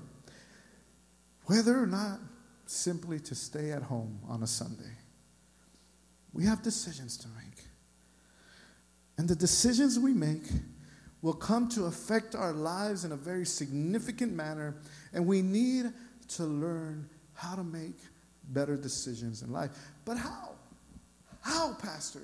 Whether 1.46 1.82
or 1.82 1.88
not 1.88 2.20
simply 2.66 3.20
to 3.22 3.36
stay 3.36 3.72
at 3.72 3.82
home 3.82 4.20
on 4.28 4.44
a 4.44 4.48
Sunday, 4.48 4.92
we 6.34 6.46
have 6.46 6.62
decisions 6.62 7.18
to 7.18 7.28
make. 7.30 7.49
And 9.20 9.28
the 9.28 9.36
decisions 9.36 10.00
we 10.00 10.14
make 10.14 10.44
will 11.22 11.34
come 11.34 11.68
to 11.72 11.88
affect 11.88 12.36
our 12.36 12.54
lives 12.54 13.04
in 13.04 13.12
a 13.12 13.18
very 13.18 13.46
significant 13.46 14.32
manner. 14.32 14.76
And 15.12 15.28
we 15.28 15.42
need 15.42 15.92
to 16.30 16.46
learn 16.46 17.06
how 17.34 17.56
to 17.56 17.64
make 17.66 17.98
better 18.52 18.78
decisions 18.78 19.42
in 19.42 19.52
life. 19.52 19.72
But 20.06 20.16
how? 20.16 20.52
How, 21.42 21.74
Pastor? 21.74 22.22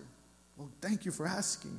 Well, 0.55 0.69
thank 0.79 1.03
you 1.03 1.11
for 1.11 1.27
asking. 1.27 1.77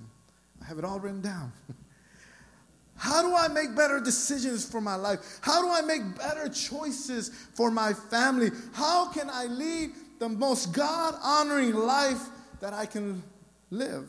I 0.61 0.67
have 0.67 0.79
it 0.79 0.85
all 0.85 1.01
written 1.01 1.23
down. 1.23 1.51
How 2.99 3.23
do 3.23 3.35
I 3.35 3.49
make 3.49 3.75
better 3.75 4.01
decisions 4.01 4.69
for 4.69 4.81
my 4.81 4.97
life? 4.97 5.21
How 5.41 5.63
do 5.63 5.71
I 5.71 5.81
make 5.83 6.17
better 6.17 6.49
choices 6.49 7.31
for 7.55 7.71
my 7.71 7.93
family? 7.93 8.51
How 8.73 9.11
can 9.13 9.29
I 9.31 9.47
lead 9.47 9.91
the 10.19 10.31
most 10.31 10.73
God 10.73 11.15
honoring 11.23 11.75
life 11.75 12.23
that 12.61 12.73
I 12.73 12.85
can 12.87 13.23
live? 13.71 14.09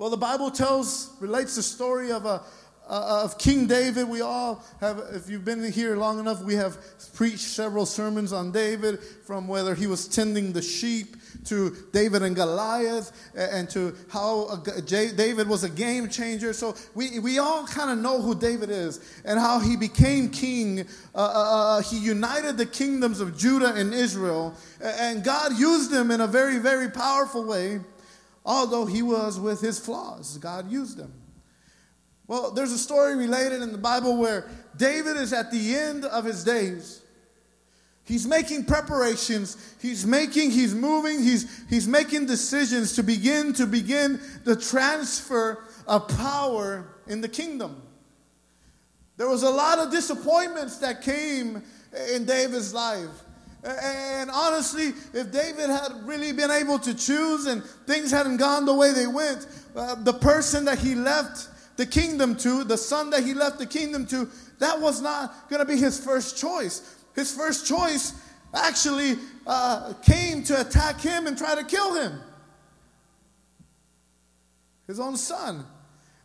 Well, 0.00 0.08
the 0.08 0.16
Bible 0.16 0.50
tells, 0.50 1.14
relates 1.20 1.56
the 1.56 1.62
story 1.62 2.10
of 2.10 2.24
a, 2.24 2.40
uh, 2.88 3.22
of 3.22 3.36
King 3.36 3.66
David. 3.66 4.08
We 4.08 4.22
all 4.22 4.64
have, 4.80 4.98
if 5.12 5.28
you've 5.28 5.44
been 5.44 5.70
here 5.70 5.94
long 5.94 6.18
enough, 6.18 6.42
we 6.42 6.54
have 6.54 6.78
preached 7.12 7.40
several 7.40 7.84
sermons 7.84 8.32
on 8.32 8.50
David, 8.50 9.00
from 9.26 9.46
whether 9.46 9.74
he 9.74 9.86
was 9.86 10.08
tending 10.08 10.54
the 10.54 10.62
sheep 10.62 11.16
to 11.44 11.76
David 11.92 12.22
and 12.22 12.34
Goliath, 12.34 13.12
and 13.36 13.68
to 13.70 13.94
how 14.10 14.62
David 14.86 15.46
was 15.46 15.64
a 15.64 15.68
game 15.68 16.08
changer. 16.08 16.54
So 16.54 16.76
we, 16.94 17.18
we 17.18 17.38
all 17.38 17.66
kind 17.66 17.90
of 17.90 17.98
know 17.98 18.22
who 18.22 18.34
David 18.34 18.70
is 18.70 19.20
and 19.26 19.38
how 19.38 19.58
he 19.58 19.76
became 19.76 20.30
king. 20.30 20.80
Uh, 21.14 21.18
uh, 21.18 21.76
uh, 21.76 21.82
he 21.82 21.98
united 21.98 22.56
the 22.56 22.64
kingdoms 22.64 23.20
of 23.20 23.36
Judah 23.36 23.74
and 23.74 23.92
Israel, 23.92 24.54
and 24.80 25.22
God 25.22 25.58
used 25.58 25.92
him 25.92 26.10
in 26.10 26.22
a 26.22 26.26
very, 26.26 26.56
very 26.56 26.88
powerful 26.88 27.44
way 27.44 27.80
although 28.44 28.86
he 28.86 29.02
was 29.02 29.38
with 29.38 29.60
his 29.60 29.78
flaws. 29.78 30.38
God 30.38 30.70
used 30.70 30.98
him. 30.98 31.12
Well, 32.26 32.52
there's 32.52 32.72
a 32.72 32.78
story 32.78 33.16
related 33.16 33.60
in 33.60 33.72
the 33.72 33.78
Bible 33.78 34.16
where 34.16 34.48
David 34.76 35.16
is 35.16 35.32
at 35.32 35.50
the 35.50 35.74
end 35.74 36.04
of 36.04 36.24
his 36.24 36.44
days. 36.44 37.02
He's 38.04 38.26
making 38.26 38.64
preparations. 38.64 39.74
He's 39.80 40.06
making, 40.06 40.50
he's 40.50 40.74
moving, 40.74 41.22
he's, 41.22 41.64
he's 41.68 41.86
making 41.86 42.26
decisions 42.26 42.94
to 42.96 43.02
begin 43.02 43.52
to 43.54 43.66
begin 43.66 44.20
the 44.44 44.56
transfer 44.56 45.64
of 45.86 46.08
power 46.08 46.88
in 47.06 47.20
the 47.20 47.28
kingdom. 47.28 47.82
There 49.16 49.28
was 49.28 49.42
a 49.42 49.50
lot 49.50 49.78
of 49.78 49.90
disappointments 49.90 50.78
that 50.78 51.02
came 51.02 51.62
in 52.12 52.24
David's 52.24 52.72
life. 52.72 53.10
And 53.62 54.30
honestly, 54.30 54.94
if 55.12 55.30
David 55.30 55.68
had 55.68 55.92
really 56.04 56.32
been 56.32 56.50
able 56.50 56.78
to 56.78 56.94
choose 56.94 57.46
and 57.46 57.62
things 57.86 58.10
hadn't 58.10 58.38
gone 58.38 58.64
the 58.64 58.74
way 58.74 58.92
they 58.92 59.06
went, 59.06 59.46
uh, 59.76 59.96
the 59.96 60.14
person 60.14 60.64
that 60.64 60.78
he 60.78 60.94
left 60.94 61.48
the 61.76 61.84
kingdom 61.84 62.36
to, 62.36 62.64
the 62.64 62.78
son 62.78 63.10
that 63.10 63.22
he 63.22 63.34
left 63.34 63.58
the 63.58 63.66
kingdom 63.66 64.06
to, 64.06 64.28
that 64.58 64.80
was 64.80 65.02
not 65.02 65.48
going 65.50 65.60
to 65.60 65.66
be 65.66 65.76
his 65.76 66.02
first 66.02 66.38
choice. 66.38 66.96
His 67.14 67.34
first 67.34 67.66
choice 67.66 68.14
actually 68.54 69.16
uh, 69.46 69.92
came 70.02 70.42
to 70.44 70.60
attack 70.60 71.00
him 71.00 71.26
and 71.26 71.36
try 71.36 71.54
to 71.54 71.64
kill 71.64 71.94
him. 71.94 72.20
His 74.86 74.98
own 74.98 75.16
son. 75.16 75.66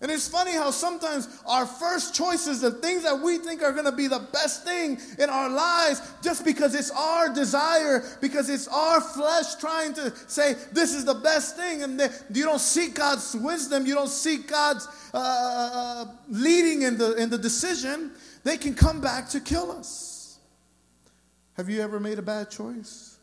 And 0.02 0.12
it's 0.12 0.28
funny 0.28 0.52
how 0.52 0.72
sometimes 0.72 1.30
our 1.48 1.66
first 1.66 2.14
choices, 2.14 2.60
the 2.60 2.72
things 2.72 3.04
that 3.04 3.18
we 3.18 3.38
think 3.38 3.64
are 3.64 3.72
going 3.72 3.86
to 3.86 3.94
be 3.94 4.08
the 4.08 4.28
best 4.34 4.66
thing 4.66 5.00
in 5.18 5.30
our 5.30 5.50
lives, 5.50 6.02
just 6.22 6.44
because 6.44 6.76
it's 6.76 6.92
our 6.92 7.34
desire, 7.34 8.04
because 8.20 8.50
it's 8.50 8.68
our 8.68 9.00
flesh 9.00 9.56
trying 9.56 9.94
to 9.94 10.14
say, 10.28 10.56
this 10.74 10.94
is 10.94 11.06
the 11.06 11.14
best 11.14 11.56
thing, 11.56 11.84
and 11.84 12.00
you 12.34 12.44
don't 12.44 12.60
seek 12.60 12.96
God's 12.96 13.36
wisdom, 13.36 13.86
you 13.86 13.96
don't 13.96 14.10
seek 14.10 14.50
God's 14.50 14.86
uh, 15.14 15.18
uh, 15.18 16.06
leading 16.30 16.82
in 16.82 16.98
the, 16.98 17.16
in 17.16 17.30
the 17.30 17.38
decision, 17.38 18.12
they 18.44 18.58
can 18.58 18.74
come 18.74 19.00
back 19.00 19.30
to 19.30 19.40
kill 19.40 19.72
us. 19.72 20.40
Have 21.56 21.70
you 21.70 21.82
ever 21.82 22.02
made 22.02 22.20
a 22.20 22.22
bad 22.22 22.52
choice? 22.52 23.15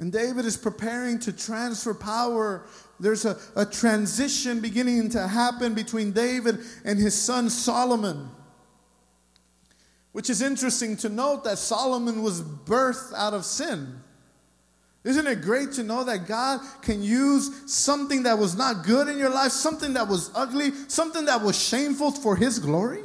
And 0.00 0.10
David 0.10 0.46
is 0.46 0.56
preparing 0.56 1.18
to 1.20 1.32
transfer 1.32 1.92
power. 1.92 2.64
There's 2.98 3.26
a, 3.26 3.36
a 3.54 3.66
transition 3.66 4.60
beginning 4.60 5.10
to 5.10 5.28
happen 5.28 5.74
between 5.74 6.12
David 6.12 6.60
and 6.86 6.98
his 6.98 7.14
son 7.14 7.50
Solomon. 7.50 8.30
Which 10.12 10.30
is 10.30 10.40
interesting 10.40 10.96
to 10.98 11.10
note 11.10 11.44
that 11.44 11.58
Solomon 11.58 12.22
was 12.22 12.40
birthed 12.40 13.12
out 13.14 13.34
of 13.34 13.44
sin. 13.44 14.00
Isn't 15.04 15.26
it 15.26 15.42
great 15.42 15.72
to 15.72 15.82
know 15.82 16.02
that 16.04 16.26
God 16.26 16.60
can 16.80 17.02
use 17.02 17.70
something 17.70 18.22
that 18.22 18.38
was 18.38 18.56
not 18.56 18.86
good 18.86 19.06
in 19.06 19.18
your 19.18 19.30
life, 19.30 19.52
something 19.52 19.92
that 19.92 20.08
was 20.08 20.30
ugly, 20.34 20.72
something 20.88 21.26
that 21.26 21.42
was 21.42 21.62
shameful 21.62 22.10
for 22.10 22.36
His 22.36 22.58
glory? 22.58 23.02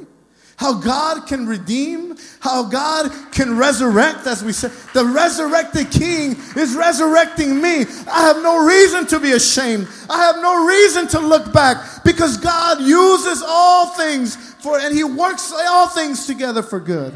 How 0.56 0.80
God 0.80 1.26
can 1.26 1.46
redeem, 1.46 2.16
how 2.40 2.64
God 2.64 3.12
can 3.30 3.58
resurrect, 3.58 4.26
as 4.26 4.42
we 4.42 4.52
said. 4.52 4.70
The 4.94 5.04
resurrected 5.04 5.90
King 5.90 6.36
is 6.56 6.74
resurrecting 6.74 7.60
me. 7.60 7.84
I 8.10 8.22
have 8.22 8.42
no 8.42 8.64
reason 8.64 9.06
to 9.08 9.20
be 9.20 9.32
ashamed. 9.32 9.86
I 10.08 10.18
have 10.18 10.36
no 10.36 10.66
reason 10.66 11.08
to 11.08 11.20
look 11.20 11.52
back 11.52 12.02
because 12.04 12.38
God 12.38 12.80
uses 12.80 13.42
all 13.46 13.88
things 13.90 14.36
for, 14.62 14.78
and 14.78 14.94
He 14.94 15.04
works 15.04 15.52
all 15.52 15.88
things 15.88 16.26
together 16.26 16.62
for 16.62 16.80
good. 16.80 17.14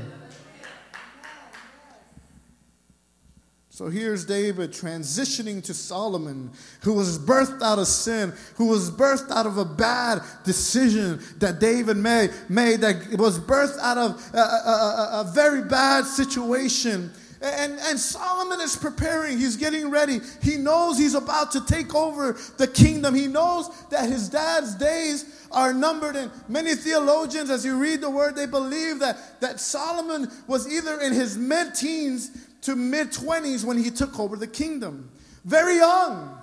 So 3.81 3.89
here's 3.89 4.27
David 4.27 4.73
transitioning 4.73 5.65
to 5.65 5.73
Solomon, 5.73 6.51
who 6.83 6.93
was 6.93 7.19
birthed 7.19 7.63
out 7.63 7.79
of 7.79 7.87
sin, 7.87 8.35
who 8.57 8.67
was 8.67 8.91
birthed 8.91 9.31
out 9.31 9.47
of 9.47 9.57
a 9.57 9.65
bad 9.65 10.21
decision 10.45 11.19
that 11.39 11.61
David 11.61 11.97
made, 11.97 12.31
made 12.51 12.83
that 12.83 13.19
was 13.19 13.39
birthed 13.39 13.79
out 13.79 13.97
of 13.97 14.23
a, 14.35 14.37
a, 14.37 15.11
a, 15.25 15.33
very 15.33 15.63
bad 15.63 16.05
situation. 16.05 17.11
And, 17.41 17.79
and 17.81 17.99
Solomon 17.99 18.61
is 18.61 18.77
preparing. 18.77 19.39
He's 19.39 19.57
getting 19.57 19.91
ready. 19.91 20.21
He 20.43 20.59
knows 20.59 20.99
he's 20.99 21.15
about 21.15 21.51
to 21.53 21.65
take 21.65 21.95
over 21.95 22.39
the 22.59 22.69
kingdom. 22.69 23.15
He 23.15 23.29
knows 23.29 23.71
that 23.89 24.11
his 24.11 24.29
dad's 24.29 24.75
days 24.75 25.47
are 25.51 25.73
numbered. 25.73 26.17
And 26.17 26.31
many 26.51 26.75
theologians, 26.75 27.49
as 27.49 27.65
you 27.65 27.79
read 27.79 28.03
the 28.03 28.11
word, 28.11 28.37
they 28.37 28.45
believe 28.45 28.99
that, 28.99 29.41
that 29.41 29.59
Solomon 29.59 30.31
was 30.47 30.71
either 30.71 31.01
in 31.01 31.15
his 31.15 31.39
mid 31.39 31.75
teens 31.75 32.47
to 32.63 32.77
mid 32.77 33.11
20s 33.11 33.65
when 33.65 33.79
he 33.79 33.91
took 33.91 34.19
over 34.19 34.37
the 34.37 34.47
kingdom. 34.47 35.11
Very 35.45 35.77
young. 35.77 36.39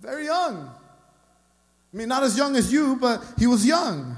Very 0.00 0.24
young. 0.26 0.70
I 1.92 1.96
mean, 1.96 2.08
not 2.08 2.22
as 2.22 2.36
young 2.36 2.56
as 2.56 2.72
you, 2.72 2.96
but 2.96 3.22
he 3.38 3.46
was 3.46 3.66
young. 3.66 4.16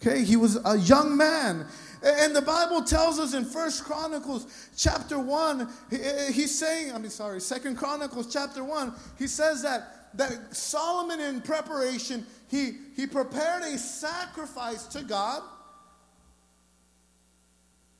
Okay, 0.00 0.24
he 0.24 0.36
was 0.36 0.58
a 0.64 0.78
young 0.78 1.16
man. 1.16 1.66
And 2.02 2.34
the 2.34 2.42
Bible 2.42 2.82
tells 2.82 3.18
us 3.18 3.34
in 3.34 3.44
First 3.44 3.84
Chronicles 3.84 4.70
chapter 4.76 5.18
1, 5.18 5.68
he's 6.32 6.58
saying, 6.58 6.94
I 6.94 6.98
mean, 6.98 7.10
sorry, 7.10 7.40
Second 7.40 7.76
Chronicles 7.76 8.32
chapter 8.32 8.64
1, 8.64 8.94
he 9.18 9.26
says 9.26 9.62
that, 9.62 10.16
that 10.16 10.56
Solomon 10.56 11.20
in 11.20 11.42
preparation, 11.42 12.24
he, 12.48 12.72
he 12.96 13.06
prepared 13.06 13.62
a 13.62 13.76
sacrifice 13.76 14.86
to 14.86 15.02
God 15.02 15.42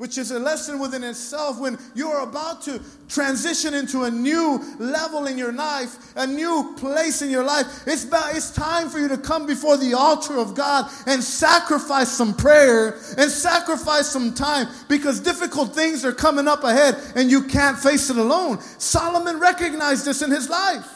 which 0.01 0.17
is 0.17 0.31
a 0.31 0.39
lesson 0.39 0.79
within 0.79 1.05
itself 1.05 1.61
when 1.61 1.79
you're 1.95 2.21
about 2.21 2.63
to 2.63 2.81
transition 3.07 3.75
into 3.75 4.05
a 4.05 4.11
new 4.11 4.59
level 4.79 5.27
in 5.27 5.37
your 5.37 5.53
life, 5.53 6.17
a 6.17 6.27
new 6.27 6.75
place 6.79 7.21
in 7.21 7.29
your 7.29 7.45
life. 7.45 7.67
It's, 7.87 8.05
about, 8.05 8.35
it's 8.35 8.51
time 8.51 8.89
for 8.89 8.99
you 8.99 9.09
to 9.09 9.19
come 9.19 9.45
before 9.47 9.77
the 9.77 9.93
altar 9.93 10.39
of 10.39 10.55
God 10.55 10.91
and 11.07 11.23
sacrifice 11.23 12.09
some 12.09 12.35
prayer 12.35 12.99
and 13.19 13.31
sacrifice 13.31 14.07
some 14.07 14.33
time 14.33 14.69
because 14.89 15.21
difficult 15.21 15.75
things 15.75 16.03
are 16.03 16.15
coming 16.15 16.49
up 16.49 16.65
ahead 16.65 16.97
and 17.15 17.31
you 17.31 17.43
can't 17.43 17.79
face 17.79 18.09
it 18.09 18.17
alone. 18.17 18.59
Solomon 18.79 19.39
recognized 19.39 20.07
this 20.07 20.23
in 20.23 20.31
his 20.31 20.49
life. 20.49 20.91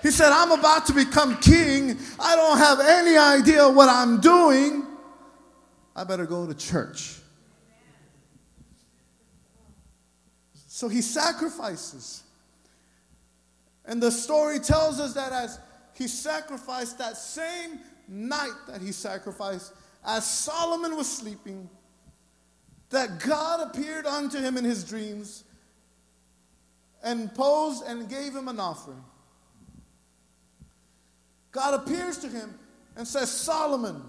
He 0.00 0.12
said, 0.12 0.30
I'm 0.30 0.52
about 0.52 0.86
to 0.86 0.92
become 0.92 1.38
king. 1.38 1.98
I 2.20 2.36
don't 2.36 2.58
have 2.58 2.78
any 2.78 3.16
idea 3.16 3.68
what 3.68 3.88
I'm 3.88 4.20
doing. 4.20 4.86
I 5.96 6.04
better 6.04 6.24
go 6.24 6.46
to 6.46 6.54
church. 6.54 7.16
So 10.80 10.88
he 10.88 11.02
sacrifices. 11.02 12.22
And 13.84 14.02
the 14.02 14.10
story 14.10 14.58
tells 14.58 14.98
us 14.98 15.12
that 15.12 15.30
as 15.30 15.58
he 15.92 16.08
sacrificed 16.08 16.96
that 16.96 17.18
same 17.18 17.80
night 18.08 18.54
that 18.66 18.80
he 18.80 18.90
sacrificed, 18.90 19.74
as 20.06 20.24
Solomon 20.24 20.96
was 20.96 21.06
sleeping, 21.06 21.68
that 22.88 23.20
God 23.20 23.68
appeared 23.68 24.06
unto 24.06 24.38
him 24.38 24.56
in 24.56 24.64
his 24.64 24.82
dreams 24.82 25.44
and 27.02 27.34
posed 27.34 27.84
and 27.84 28.08
gave 28.08 28.34
him 28.34 28.48
an 28.48 28.58
offering. 28.58 29.04
God 31.52 31.74
appears 31.74 32.16
to 32.20 32.28
him 32.28 32.54
and 32.96 33.06
says, 33.06 33.30
Solomon, 33.30 34.00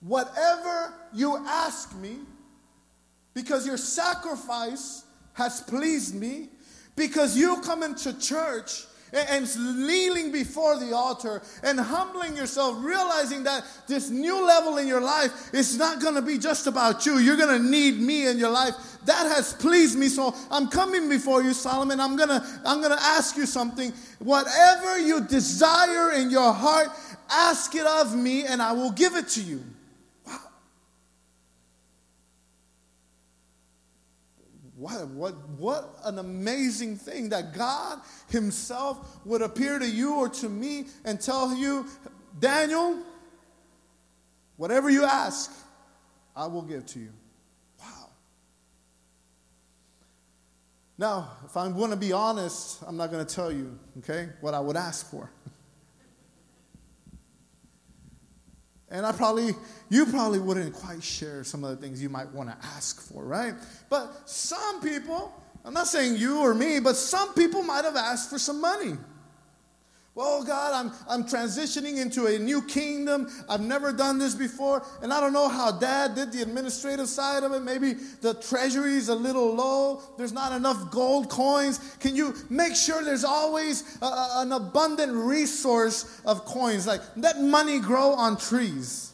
whatever 0.00 0.92
you 1.14 1.36
ask 1.36 1.94
me, 1.94 2.16
because 3.36 3.66
your 3.66 3.76
sacrifice 3.76 5.04
has 5.34 5.60
pleased 5.60 6.14
me, 6.14 6.48
because 6.96 7.36
you 7.36 7.60
come 7.60 7.82
into 7.82 8.18
church 8.18 8.86
and, 9.12 9.46
kneeling 9.86 10.32
before 10.32 10.78
the 10.78 10.96
altar 10.96 11.42
and 11.62 11.78
humbling 11.78 12.34
yourself, 12.34 12.82
realizing 12.82 13.44
that 13.44 13.62
this 13.86 14.08
new 14.08 14.42
level 14.42 14.78
in 14.78 14.88
your 14.88 15.02
life 15.02 15.52
is 15.52 15.76
not 15.76 16.00
going 16.00 16.14
to 16.14 16.22
be 16.22 16.38
just 16.38 16.66
about 16.66 17.04
you. 17.04 17.18
You're 17.18 17.36
going 17.36 17.62
to 17.62 17.68
need 17.68 18.00
me 18.00 18.26
in 18.26 18.38
your 18.38 18.48
life. 18.48 18.74
That 19.04 19.30
has 19.30 19.52
pleased 19.52 19.98
me. 19.98 20.08
So 20.08 20.34
I'm 20.50 20.68
coming 20.68 21.06
before 21.06 21.42
you, 21.42 21.52
Solomon. 21.52 22.00
I'm 22.00 22.16
going 22.16 22.30
to 22.30 22.42
I'm 22.64 22.80
going 22.80 22.96
to 22.96 23.04
ask 23.04 23.36
you 23.36 23.44
something. 23.44 23.92
Whatever 24.18 24.98
you 24.98 25.20
desire 25.20 26.12
in 26.12 26.30
your 26.30 26.54
heart, 26.54 26.88
ask 27.30 27.74
it 27.74 27.86
of 27.86 28.16
me 28.16 28.46
and 28.46 28.62
I 28.62 28.72
will 28.72 28.92
give 28.92 29.14
it 29.14 29.28
to 29.28 29.42
you. 29.42 29.62
What, 34.86 35.08
what, 35.08 35.48
what 35.58 35.98
an 36.04 36.18
amazing 36.18 36.96
thing 36.96 37.30
that 37.30 37.54
God 37.54 38.00
Himself 38.28 39.24
would 39.24 39.42
appear 39.42 39.78
to 39.78 39.88
you 39.88 40.16
or 40.16 40.28
to 40.28 40.48
me 40.48 40.86
and 41.04 41.20
tell 41.20 41.54
you, 41.54 41.86
Daniel, 42.38 43.02
whatever 44.56 44.90
you 44.90 45.04
ask, 45.04 45.52
I 46.34 46.46
will 46.46 46.62
give 46.62 46.86
to 46.86 46.98
you. 46.98 47.10
Wow. 47.80 48.08
Now, 50.98 51.30
if 51.44 51.56
I'm 51.56 51.74
going 51.74 51.90
to 51.90 51.96
be 51.96 52.12
honest, 52.12 52.82
I'm 52.86 52.96
not 52.96 53.10
going 53.10 53.24
to 53.24 53.34
tell 53.34 53.50
you, 53.50 53.78
okay, 53.98 54.28
what 54.40 54.54
I 54.54 54.60
would 54.60 54.76
ask 54.76 55.10
for. 55.10 55.30
And 58.90 59.04
I 59.04 59.12
probably, 59.12 59.54
you 59.88 60.06
probably 60.06 60.38
wouldn't 60.38 60.72
quite 60.72 61.02
share 61.02 61.42
some 61.42 61.64
of 61.64 61.70
the 61.70 61.76
things 61.76 62.00
you 62.00 62.08
might 62.08 62.32
want 62.32 62.48
to 62.50 62.66
ask 62.68 63.00
for, 63.00 63.24
right? 63.24 63.54
But 63.90 64.28
some 64.28 64.80
people, 64.80 65.32
I'm 65.64 65.74
not 65.74 65.88
saying 65.88 66.16
you 66.16 66.38
or 66.38 66.54
me, 66.54 66.78
but 66.78 66.94
some 66.94 67.34
people 67.34 67.62
might 67.62 67.84
have 67.84 67.96
asked 67.96 68.30
for 68.30 68.38
some 68.38 68.60
money. 68.60 68.96
Well, 70.16 70.42
God, 70.44 70.72
I'm, 70.72 70.92
I'm 71.10 71.24
transitioning 71.24 72.00
into 72.00 72.24
a 72.24 72.38
new 72.38 72.62
kingdom. 72.62 73.28
I've 73.50 73.60
never 73.60 73.92
done 73.92 74.18
this 74.18 74.34
before. 74.34 74.82
And 75.02 75.12
I 75.12 75.20
don't 75.20 75.34
know 75.34 75.46
how 75.46 75.70
dad 75.70 76.14
did 76.14 76.32
the 76.32 76.40
administrative 76.40 77.06
side 77.06 77.44
of 77.44 77.52
it. 77.52 77.60
Maybe 77.60 77.92
the 78.22 78.32
treasury 78.32 78.94
is 78.94 79.10
a 79.10 79.14
little 79.14 79.54
low. 79.54 80.00
There's 80.16 80.32
not 80.32 80.52
enough 80.52 80.90
gold 80.90 81.28
coins. 81.28 81.96
Can 82.00 82.16
you 82.16 82.34
make 82.48 82.74
sure 82.74 83.04
there's 83.04 83.24
always 83.24 83.98
a, 84.00 84.06
a, 84.06 84.32
an 84.36 84.52
abundant 84.52 85.12
resource 85.12 86.22
of 86.24 86.46
coins? 86.46 86.86
Like 86.86 87.02
let 87.16 87.42
money 87.42 87.78
grow 87.78 88.12
on 88.12 88.38
trees. 88.38 89.12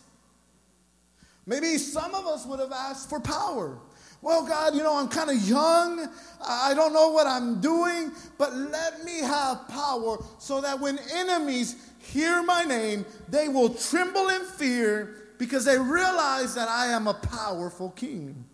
Maybe 1.46 1.78
some 1.78 2.14
of 2.14 2.28
us 2.28 2.46
would 2.46 2.60
have 2.60 2.70
asked 2.70 3.10
for 3.10 3.18
power. 3.18 3.76
Well, 4.22 4.46
God, 4.46 4.76
you 4.76 4.84
know, 4.84 4.96
I'm 4.96 5.08
kind 5.08 5.30
of 5.30 5.36
young. 5.36 6.08
I 6.46 6.74
don't 6.74 6.92
know 6.92 7.08
what 7.10 7.26
I'm 7.26 7.60
doing, 7.60 8.12
but 8.38 8.54
let 8.54 9.04
me 9.04 9.18
have 9.18 9.68
power 9.68 10.18
so 10.38 10.60
that 10.60 10.78
when 10.78 10.98
enemies 11.12 11.74
hear 11.98 12.42
my 12.42 12.62
name, 12.62 13.04
they 13.28 13.48
will 13.48 13.74
tremble 13.74 14.28
in 14.28 14.44
fear 14.44 15.16
because 15.38 15.64
they 15.64 15.76
realize 15.76 16.54
that 16.54 16.68
I 16.68 16.86
am 16.86 17.08
a 17.08 17.14
powerful 17.14 17.90
king. 17.90 18.44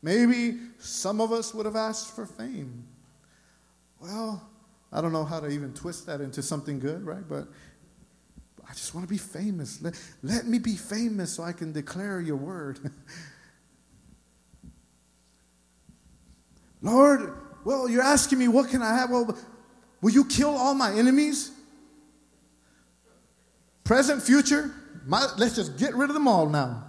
Maybe 0.00 0.58
some 0.78 1.20
of 1.20 1.32
us 1.32 1.52
would 1.52 1.66
have 1.66 1.76
asked 1.76 2.14
for 2.14 2.24
fame. 2.24 2.84
Well, 4.00 4.46
I 4.92 5.00
don't 5.00 5.12
know 5.12 5.24
how 5.24 5.40
to 5.40 5.48
even 5.48 5.72
twist 5.74 6.06
that 6.06 6.20
into 6.20 6.40
something 6.40 6.78
good, 6.78 7.04
right? 7.04 7.26
But 7.28 7.48
I 8.68 8.74
just 8.74 8.94
want 8.94 9.08
to 9.08 9.10
be 9.10 9.18
famous. 9.18 9.82
Let, 9.82 10.00
let 10.22 10.46
me 10.46 10.60
be 10.60 10.76
famous 10.76 11.32
so 11.32 11.42
I 11.42 11.52
can 11.52 11.72
declare 11.72 12.20
your 12.20 12.36
word. 12.36 12.78
Lord, 16.84 17.32
well, 17.64 17.88
you're 17.88 18.02
asking 18.02 18.38
me, 18.38 18.46
what 18.46 18.68
can 18.68 18.82
I 18.82 18.94
have? 18.94 19.10
Well, 19.10 19.36
will 20.02 20.10
you 20.10 20.26
kill 20.26 20.50
all 20.50 20.74
my 20.74 20.92
enemies? 20.92 21.50
Present, 23.84 24.22
future, 24.22 24.70
my, 25.06 25.26
let's 25.38 25.56
just 25.56 25.78
get 25.78 25.94
rid 25.94 26.10
of 26.10 26.14
them 26.14 26.28
all 26.28 26.46
now. 26.46 26.84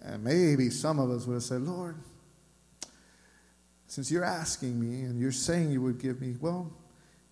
And 0.00 0.22
maybe 0.22 0.70
some 0.70 1.00
of 1.00 1.10
us 1.10 1.26
would 1.26 1.34
have 1.34 1.42
said, 1.42 1.62
Lord, 1.62 1.96
since 3.88 4.08
you're 4.10 4.24
asking 4.24 4.78
me 4.78 5.02
and 5.02 5.18
you're 5.20 5.32
saying 5.32 5.72
you 5.72 5.82
would 5.82 5.98
give 5.98 6.20
me, 6.20 6.36
well, 6.40 6.70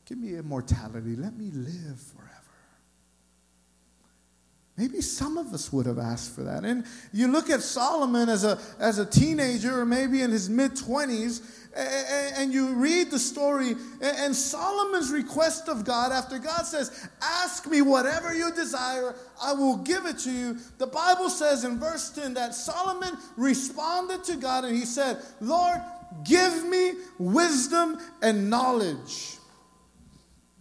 give 0.07 0.19
me 0.19 0.37
immortality. 0.37 1.15
Let 1.15 1.37
me 1.37 1.51
live 1.53 2.01
forever. 2.01 2.26
Maybe 4.77 5.01
some 5.01 5.39
of 5.39 5.55
us 5.55 5.73
would 5.73 5.87
have 5.87 5.99
asked 5.99 6.35
for 6.35 6.43
that. 6.43 6.65
And 6.65 6.85
you 7.11 7.29
look 7.29 7.49
at 7.49 7.63
Solomon 7.63 8.29
as 8.29 8.45
a, 8.45 8.59
as 8.79 8.99
a 8.99 9.07
teenager 9.07 9.81
or 9.81 9.87
maybe 9.87 10.21
in 10.21 10.31
his 10.31 10.51
mid 10.51 10.73
20s, 10.73 11.43
and 12.37 12.53
you 12.53 12.75
read 12.75 13.11
the 13.11 13.19
story, 13.19 13.75
and 14.01 14.35
Solomon's 14.35 15.11
request 15.11 15.69
of 15.69 15.85
God, 15.85 16.11
after 16.11 16.39
God 16.39 16.63
says, 16.63 17.09
Ask 17.23 17.67
me 17.67 17.83
whatever 17.83 18.35
you 18.35 18.51
desire, 18.53 19.15
I 19.43 19.53
will 19.53 19.77
give 19.79 20.07
it 20.07 20.19
to 20.21 20.31
you. 20.31 20.59
The 20.79 20.87
Bible 20.87 21.29
says 21.29 21.65
in 21.65 21.79
verse 21.79 22.11
10 22.11 22.35
that 22.35 22.55
Solomon 22.55 23.17
responded 23.37 24.25
to 24.25 24.37
God 24.37 24.65
and 24.65 24.75
he 24.75 24.87
said, 24.87 25.19
Lord, 25.41 25.81
give 26.25 26.67
me 26.67 26.93
wisdom 27.19 27.99
and 28.23 28.49
knowledge 28.49 29.37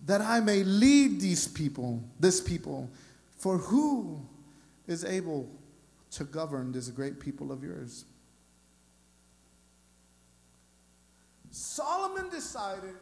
that 0.05 0.21
I 0.21 0.39
may 0.39 0.63
lead 0.63 1.19
these 1.19 1.47
people, 1.47 2.03
this 2.19 2.41
people. 2.41 2.89
For 3.45 3.59
who 3.59 4.25
is 4.87 5.05
able 5.05 5.47
to 6.13 6.23
govern 6.23 6.71
this 6.71 6.87
great 6.87 7.19
people 7.19 7.51
of 7.51 7.61
yours? 7.61 8.05
Solomon 11.51 12.27
decided 12.29 12.95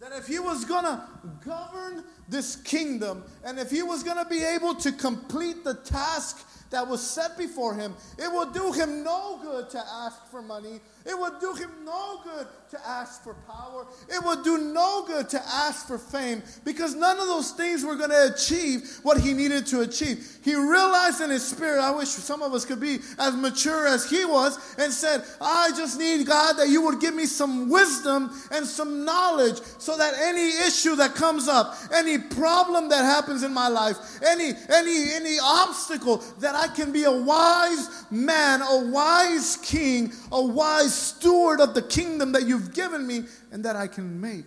that 0.00 0.12
if 0.12 0.26
he 0.26 0.38
was 0.38 0.64
going 0.64 0.84
to 0.84 1.06
govern 1.44 2.04
this 2.26 2.56
kingdom 2.56 3.22
and 3.44 3.58
if 3.58 3.70
he 3.70 3.82
was 3.82 4.02
going 4.02 4.16
to 4.16 4.24
be 4.24 4.42
able 4.42 4.74
to 4.76 4.92
complete 4.92 5.62
the 5.62 5.74
task 5.74 6.38
that 6.70 6.86
was 6.86 7.00
set 7.00 7.36
before 7.38 7.74
him, 7.74 7.94
it 8.18 8.32
would 8.32 8.52
do 8.52 8.72
him 8.72 9.02
no 9.02 9.38
good 9.42 9.70
to 9.70 9.78
ask 9.78 10.26
for 10.30 10.42
money. 10.42 10.80
It 11.04 11.16
would 11.16 11.38
do 11.40 11.54
him 11.54 11.70
no 11.84 12.20
good 12.24 12.48
to 12.70 12.86
ask 12.86 13.22
for 13.22 13.34
power. 13.46 13.86
It 14.08 14.24
would 14.24 14.42
do 14.42 14.58
no 14.58 15.04
good 15.06 15.28
to 15.30 15.40
ask 15.46 15.86
for 15.86 15.98
fame 15.98 16.42
because 16.64 16.96
none 16.96 17.20
of 17.20 17.26
those 17.26 17.52
things 17.52 17.84
were 17.84 17.94
going 17.94 18.10
to 18.10 18.32
achieve 18.34 18.98
what 19.04 19.20
he 19.20 19.32
needed 19.32 19.66
to 19.66 19.82
achieve. 19.82 20.38
He 20.42 20.56
realized 20.56 21.20
in 21.20 21.30
his 21.30 21.46
spirit, 21.46 21.80
I 21.80 21.92
wish 21.92 22.08
some 22.08 22.42
of 22.42 22.52
us 22.54 22.64
could 22.64 22.80
be 22.80 22.98
as 23.18 23.36
mature 23.36 23.86
as 23.86 24.10
he 24.10 24.24
was, 24.24 24.58
and 24.78 24.92
said, 24.92 25.22
I 25.40 25.70
just 25.76 25.98
need 25.98 26.26
God 26.26 26.54
that 26.54 26.68
you 26.68 26.82
would 26.82 27.00
give 27.00 27.14
me 27.14 27.26
some 27.26 27.70
wisdom 27.70 28.30
and 28.50 28.66
some 28.66 29.04
knowledge 29.04 29.60
so 29.78 29.96
that 29.96 30.14
any 30.18 30.48
issue 30.66 30.96
that 30.96 31.14
comes 31.14 31.46
up, 31.46 31.76
any 31.94 32.18
problem 32.18 32.88
that 32.88 33.04
happens 33.04 33.42
in 33.44 33.54
my 33.54 33.68
life, 33.68 33.96
any 34.24 34.52
any 34.68 35.12
any 35.12 35.38
obstacle 35.40 36.18
that 36.40 36.55
I 36.56 36.68
can 36.68 36.92
be 36.92 37.04
a 37.04 37.12
wise 37.12 38.04
man, 38.10 38.62
a 38.62 38.90
wise 38.90 39.56
king, 39.62 40.12
a 40.32 40.44
wise 40.44 40.94
steward 40.94 41.60
of 41.60 41.74
the 41.74 41.82
kingdom 41.82 42.32
that 42.32 42.46
you've 42.46 42.74
given 42.74 43.06
me, 43.06 43.24
and 43.52 43.64
that 43.64 43.76
I 43.76 43.86
can 43.86 44.20
make 44.20 44.46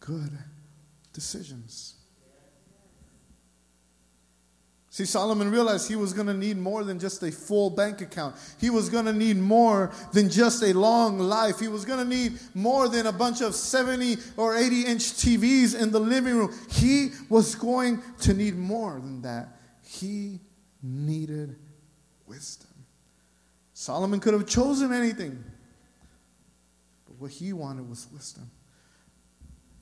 good 0.00 0.36
decisions. 1.12 1.94
See, 4.92 5.04
Solomon 5.06 5.52
realized 5.52 5.88
he 5.88 5.94
was 5.94 6.12
going 6.12 6.26
to 6.26 6.34
need 6.34 6.58
more 6.58 6.82
than 6.82 6.98
just 6.98 7.22
a 7.22 7.30
full 7.30 7.70
bank 7.70 8.00
account. 8.00 8.34
He 8.60 8.70
was 8.70 8.88
going 8.88 9.04
to 9.04 9.12
need 9.12 9.36
more 9.36 9.92
than 10.12 10.28
just 10.28 10.64
a 10.64 10.72
long 10.72 11.20
life. 11.20 11.60
He 11.60 11.68
was 11.68 11.84
going 11.84 12.00
to 12.00 12.04
need 12.04 12.40
more 12.54 12.88
than 12.88 13.06
a 13.06 13.12
bunch 13.12 13.40
of 13.40 13.54
70 13.54 14.16
or 14.36 14.56
80 14.56 14.82
inch 14.86 15.02
TVs 15.02 15.80
in 15.80 15.92
the 15.92 16.00
living 16.00 16.36
room. 16.36 16.52
He 16.70 17.12
was 17.28 17.54
going 17.54 18.02
to 18.22 18.34
need 18.34 18.56
more 18.56 18.94
than 18.94 19.22
that. 19.22 19.60
He 19.82 20.40
needed 20.82 21.56
wisdom. 22.26 22.68
Solomon 23.74 24.20
could 24.20 24.34
have 24.34 24.46
chosen 24.46 24.92
anything, 24.92 25.42
but 27.06 27.16
what 27.18 27.30
he 27.30 27.52
wanted 27.52 27.88
was 27.88 28.06
wisdom. 28.12 28.50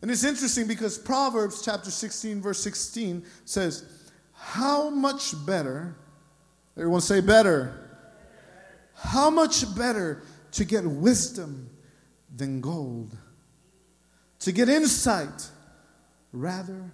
And 0.01 0.11
it's 0.11 0.25
interesting 0.25 0.69
because 0.69 0.97
Proverbs 0.97 1.63
chapter 1.65 1.91
16, 1.91 2.41
verse 2.41 2.61
16 2.61 3.25
says, 3.45 3.85
how 4.33 4.89
much 4.89 5.35
better, 5.45 5.97
everyone 6.77 7.01
say 7.01 7.21
better, 7.21 7.75
how 8.95 9.31
much 9.31 9.75
better 9.77 10.23
to 10.53 10.65
get 10.65 10.85
wisdom 10.85 11.69
than 12.37 12.61
gold, 12.61 13.17
to 14.41 14.53
get 14.53 14.69
insight 14.69 15.51
rather 16.33 16.91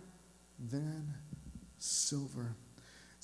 than 0.70 1.06
silver. 1.78 2.54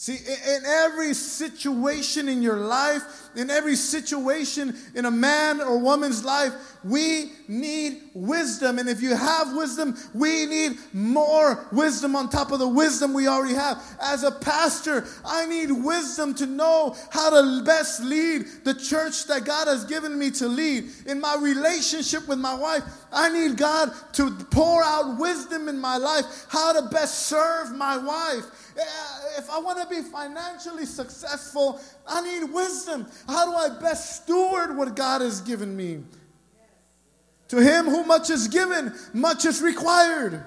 See, 0.00 0.16
in 0.16 0.64
every 0.64 1.12
situation 1.12 2.26
in 2.26 2.40
your 2.40 2.56
life, 2.56 3.02
in 3.36 3.50
every 3.50 3.76
situation 3.76 4.74
in 4.94 5.04
a 5.04 5.10
man 5.10 5.60
or 5.60 5.78
woman's 5.78 6.24
life, 6.24 6.54
we 6.82 7.32
need 7.48 8.00
wisdom. 8.14 8.78
And 8.78 8.88
if 8.88 9.02
you 9.02 9.14
have 9.14 9.54
wisdom, 9.54 9.94
we 10.14 10.46
need 10.46 10.78
more 10.94 11.66
wisdom 11.70 12.16
on 12.16 12.30
top 12.30 12.50
of 12.50 12.60
the 12.60 12.66
wisdom 12.66 13.12
we 13.12 13.28
already 13.28 13.52
have. 13.52 13.82
As 14.00 14.22
a 14.22 14.30
pastor, 14.30 15.06
I 15.22 15.44
need 15.44 15.70
wisdom 15.70 16.34
to 16.36 16.46
know 16.46 16.96
how 17.10 17.28
to 17.28 17.62
best 17.62 18.02
lead 18.02 18.46
the 18.64 18.72
church 18.72 19.26
that 19.26 19.44
God 19.44 19.68
has 19.68 19.84
given 19.84 20.18
me 20.18 20.30
to 20.30 20.48
lead. 20.48 20.84
In 21.08 21.20
my 21.20 21.36
relationship 21.38 22.26
with 22.26 22.38
my 22.38 22.54
wife, 22.54 22.84
I 23.12 23.28
need 23.28 23.58
God 23.58 23.92
to 24.14 24.30
pour 24.50 24.82
out 24.82 25.18
wisdom 25.18 25.68
in 25.68 25.78
my 25.78 25.98
life, 25.98 26.46
how 26.48 26.72
to 26.72 26.88
best 26.88 27.26
serve 27.26 27.76
my 27.76 27.98
wife 27.98 28.46
eh, 28.78 29.38
if 29.38 29.50
I 29.50 29.58
want 29.58 29.80
to 29.80 29.86
be 29.90 30.02
financially 30.02 30.86
successful, 30.86 31.80
I 32.06 32.22
need 32.22 32.52
wisdom. 32.52 33.06
How 33.26 33.46
do 33.46 33.56
I 33.56 33.80
best 33.80 34.22
steward 34.22 34.76
what 34.76 34.96
God 34.96 35.20
has 35.20 35.40
given 35.40 35.76
me? 35.76 36.02
To 37.48 37.56
him 37.56 37.86
who 37.86 38.04
much 38.04 38.30
is 38.30 38.48
given, 38.48 38.94
much 39.12 39.44
is 39.44 39.60
required. 39.60 40.44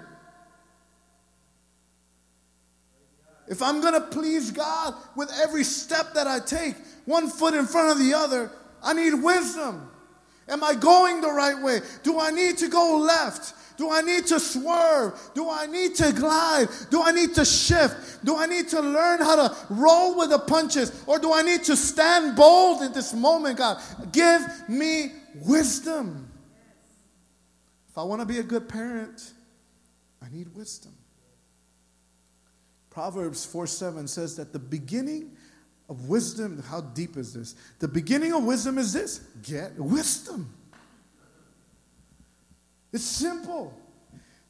If 3.48 3.62
I'm 3.62 3.82
going 3.82 3.94
to 3.94 4.02
please 4.02 4.52
God 4.52 4.96
with 5.16 5.30
every 5.44 5.66
step 5.66 6.14
that 6.14 6.28
I 6.28 6.40
take, 6.40 6.76
one 7.06 7.30
foot 7.30 7.54
in 7.54 7.66
front 7.66 7.92
of 7.92 8.00
the 8.00 8.14
other, 8.14 8.50
I 8.82 8.94
need 8.94 9.14
wisdom. 9.14 9.90
Am 10.48 10.64
I 10.64 10.76
going 10.76 11.22
the 11.22 11.32
right 11.32 11.62
way? 11.62 11.82
Do 12.04 12.20
I 12.20 12.32
need 12.32 12.58
to 12.60 12.68
go 12.70 12.98
left? 12.98 13.54
Do 13.78 13.92
I 13.92 14.02
need 14.02 14.28
to 14.28 14.40
swerve? 14.40 15.20
Do 15.34 15.50
I 15.50 15.66
need 15.66 15.96
to 15.96 16.12
glide? 16.12 16.68
Do 16.90 17.02
I 17.02 17.12
need 17.12 17.34
to 17.36 17.46
shift? 17.46 18.24
Do 18.24 18.38
I 18.38 18.46
need 18.46 18.70
to 18.70 18.82
learn 18.82 19.20
how 19.20 19.48
to 19.48 19.56
roll 19.70 20.18
with 20.18 20.30
the 20.30 20.40
punches? 20.40 21.04
Or 21.08 21.20
do 21.20 21.34
I 21.34 21.42
need 21.42 21.64
to 21.66 21.76
stand 21.76 22.36
bold 22.36 22.82
in 22.82 22.94
this 22.94 23.14
moment, 23.14 23.58
God? 23.58 23.82
Give 24.12 24.42
me 24.70 25.12
wisdom. 25.36 26.30
If 27.90 27.98
I 27.98 28.04
want 28.04 28.22
to 28.22 28.26
be 28.28 28.40
a 28.40 28.44
good 28.44 28.68
parent, 28.70 29.32
I 30.22 30.28
need 30.32 30.54
wisdom. 30.56 30.94
Proverbs 32.90 33.46
4 33.46 33.66
7 33.66 34.08
says 34.08 34.36
that 34.36 34.54
the 34.54 34.60
beginning 34.60 35.32
of 35.90 36.10
wisdom, 36.10 36.64
how 36.68 36.82
deep 36.82 37.18
is 37.18 37.34
this? 37.34 37.56
The 37.80 37.88
beginning 37.88 38.34
of 38.34 38.44
wisdom 38.44 38.78
is 38.78 38.94
this 38.94 39.20
get 39.42 39.76
wisdom. 39.78 40.54
It's 42.94 43.04
simple. 43.04 43.74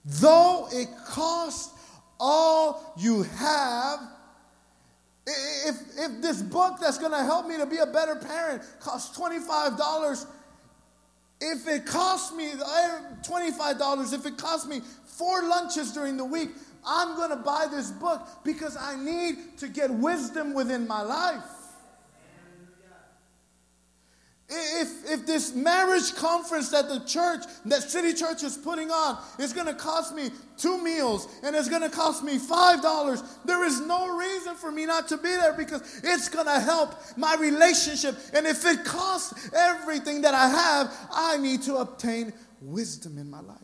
Though 0.05 0.67
it 0.71 0.89
costs 1.07 1.73
all 2.19 2.93
you 2.97 3.23
have, 3.23 3.99
if, 5.25 5.75
if 5.97 6.21
this 6.21 6.41
book 6.41 6.75
that's 6.81 6.97
going 6.97 7.13
to 7.13 7.23
help 7.23 7.47
me 7.47 7.57
to 7.57 7.65
be 7.65 7.77
a 7.77 7.85
better 7.85 8.15
parent 8.15 8.61
costs 8.81 9.17
$25, 9.17 10.25
if 11.39 11.67
it 11.67 11.85
costs 11.85 12.35
me 12.35 12.51
$25, 12.51 14.13
if 14.13 14.25
it 14.25 14.37
costs 14.37 14.67
me 14.67 14.81
four 15.05 15.43
lunches 15.43 15.93
during 15.93 16.17
the 16.17 16.25
week, 16.25 16.49
I'm 16.85 17.15
going 17.15 17.29
to 17.29 17.37
buy 17.37 17.67
this 17.71 17.91
book 17.91 18.27
because 18.43 18.75
I 18.75 18.97
need 18.97 19.57
to 19.59 19.69
get 19.69 19.89
wisdom 19.89 20.53
within 20.53 20.85
my 20.85 21.01
life. 21.01 21.43
If, 24.49 25.09
if 25.09 25.25
this 25.25 25.55
marriage 25.55 26.13
conference 26.15 26.69
that 26.69 26.89
the 26.89 26.99
church, 26.99 27.43
that 27.65 27.83
City 27.83 28.13
Church 28.13 28.43
is 28.43 28.57
putting 28.57 28.91
on, 28.91 29.17
is 29.39 29.53
going 29.53 29.67
to 29.67 29.73
cost 29.73 30.13
me 30.13 30.31
two 30.57 30.83
meals 30.83 31.27
and 31.43 31.55
it's 31.55 31.69
going 31.69 31.81
to 31.81 31.89
cost 31.89 32.23
me 32.23 32.37
$5, 32.37 33.25
there 33.45 33.63
is 33.63 33.79
no 33.81 34.15
reason 34.15 34.55
for 34.55 34.71
me 34.71 34.85
not 34.85 35.07
to 35.07 35.17
be 35.17 35.29
there 35.29 35.53
because 35.53 36.01
it's 36.03 36.29
going 36.29 36.45
to 36.45 36.59
help 36.59 36.93
my 37.17 37.35
relationship. 37.35 38.17
And 38.33 38.45
if 38.45 38.65
it 38.65 38.83
costs 38.83 39.49
everything 39.53 40.21
that 40.21 40.33
I 40.33 40.49
have, 40.49 40.93
I 41.11 41.37
need 41.37 41.61
to 41.63 41.77
obtain 41.77 42.33
wisdom 42.61 43.17
in 43.17 43.29
my 43.29 43.39
life. 43.39 43.59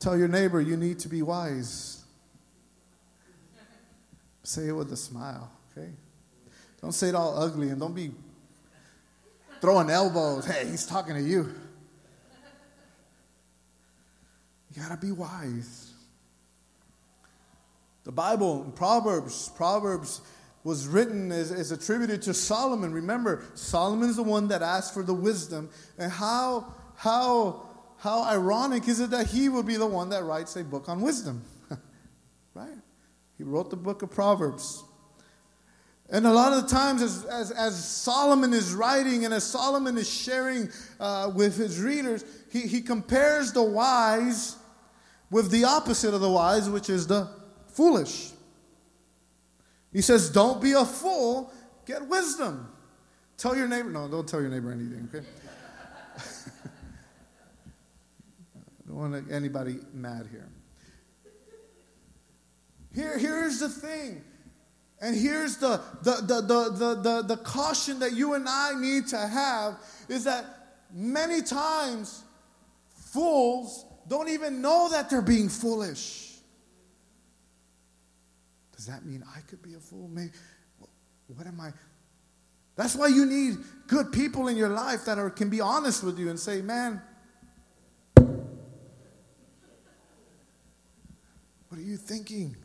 Tell 0.00 0.16
your 0.16 0.28
neighbor 0.28 0.60
you 0.60 0.76
need 0.76 0.98
to 1.00 1.08
be 1.08 1.22
wise. 1.22 2.04
Say 4.42 4.68
it 4.68 4.72
with 4.72 4.92
a 4.92 4.96
smile, 4.96 5.50
okay? 5.76 5.90
Don't 6.80 6.92
say 6.92 7.08
it 7.08 7.14
all 7.14 7.40
ugly 7.40 7.70
and 7.70 7.80
don't 7.80 7.94
be 7.94 8.12
throwing 9.60 9.90
elbows. 9.90 10.44
Hey, 10.44 10.66
he's 10.68 10.86
talking 10.86 11.14
to 11.14 11.22
you. 11.22 11.52
You 14.74 14.82
gotta 14.82 14.96
be 14.96 15.10
wise. 15.10 15.92
The 18.04 18.12
Bible, 18.12 18.72
Proverbs, 18.76 19.50
Proverbs 19.56 20.20
was 20.62 20.86
written 20.86 21.32
is, 21.32 21.50
is 21.50 21.72
attributed 21.72 22.22
to 22.22 22.34
Solomon. 22.34 22.92
Remember, 22.92 23.44
Solomon's 23.54 24.16
the 24.16 24.22
one 24.22 24.48
that 24.48 24.62
asked 24.62 24.94
for 24.94 25.02
the 25.02 25.14
wisdom. 25.14 25.70
And 25.98 26.12
how 26.12 26.74
how 26.96 27.62
how 27.98 28.22
ironic 28.24 28.86
is 28.88 29.00
it 29.00 29.10
that 29.10 29.28
he 29.28 29.48
would 29.48 29.66
be 29.66 29.76
the 29.76 29.86
one 29.86 30.10
that 30.10 30.24
writes 30.24 30.56
a 30.56 30.64
book 30.64 30.88
on 30.88 31.00
wisdom? 31.00 31.42
right? 32.54 32.68
He 33.38 33.44
wrote 33.44 33.70
the 33.70 33.76
book 33.76 34.02
of 34.02 34.10
Proverbs. 34.10 34.84
And 36.08 36.26
a 36.26 36.32
lot 36.32 36.52
of 36.52 36.62
the 36.62 36.68
times, 36.68 37.02
as, 37.02 37.24
as, 37.24 37.50
as 37.50 37.84
Solomon 37.84 38.52
is 38.52 38.72
writing 38.72 39.24
and 39.24 39.34
as 39.34 39.42
Solomon 39.42 39.98
is 39.98 40.08
sharing 40.08 40.70
uh, 41.00 41.32
with 41.34 41.56
his 41.56 41.80
readers, 41.80 42.24
he, 42.50 42.60
he 42.60 42.80
compares 42.80 43.52
the 43.52 43.62
wise 43.62 44.56
with 45.30 45.50
the 45.50 45.64
opposite 45.64 46.14
of 46.14 46.20
the 46.20 46.30
wise, 46.30 46.70
which 46.70 46.88
is 46.88 47.08
the 47.08 47.28
foolish. 47.68 48.30
He 49.92 50.00
says, 50.00 50.30
Don't 50.30 50.62
be 50.62 50.72
a 50.72 50.84
fool, 50.84 51.52
get 51.86 52.06
wisdom. 52.06 52.72
Tell 53.36 53.56
your 53.56 53.66
neighbor, 53.66 53.90
no, 53.90 54.08
don't 54.08 54.28
tell 54.28 54.40
your 54.40 54.50
neighbor 54.50 54.70
anything, 54.70 55.08
okay? 55.12 55.26
don't 58.86 58.96
want 58.96 59.30
anybody 59.30 59.78
mad 59.92 60.28
here. 60.30 60.48
Here, 62.94 63.18
here's 63.18 63.58
the 63.58 63.68
thing. 63.68 64.22
And 65.00 65.14
here's 65.14 65.58
the, 65.58 65.80
the, 66.02 66.22
the, 66.22 66.40
the, 66.40 67.00
the, 67.02 67.22
the, 67.22 67.36
caution 67.38 67.98
that 67.98 68.14
you 68.14 68.32
and 68.32 68.48
I 68.48 68.72
need 68.78 69.06
to 69.08 69.18
have 69.18 69.74
is 70.08 70.24
that 70.24 70.46
many 70.90 71.42
times 71.42 72.22
fools 73.12 73.84
don't 74.08 74.30
even 74.30 74.62
know 74.62 74.88
that 74.90 75.10
they're 75.10 75.20
being 75.20 75.50
foolish. 75.50 76.38
Does 78.74 78.86
that 78.86 79.04
mean 79.04 79.22
I 79.36 79.40
could 79.40 79.62
be 79.62 79.74
a 79.74 79.78
fool? 79.78 80.08
Maybe, 80.08 80.30
what 81.34 81.46
am 81.46 81.60
I? 81.60 81.72
That's 82.76 82.94
why 82.94 83.08
you 83.08 83.26
need 83.26 83.56
good 83.88 84.12
people 84.12 84.48
in 84.48 84.56
your 84.56 84.68
life 84.68 85.06
that 85.06 85.18
are, 85.18 85.28
can 85.28 85.50
be 85.50 85.60
honest 85.60 86.04
with 86.04 86.18
you 86.18 86.30
and 86.30 86.38
say, 86.38 86.62
man, 86.62 87.02
what 88.14 88.28
are 91.72 91.82
you 91.82 91.96
thinking? 91.96 92.56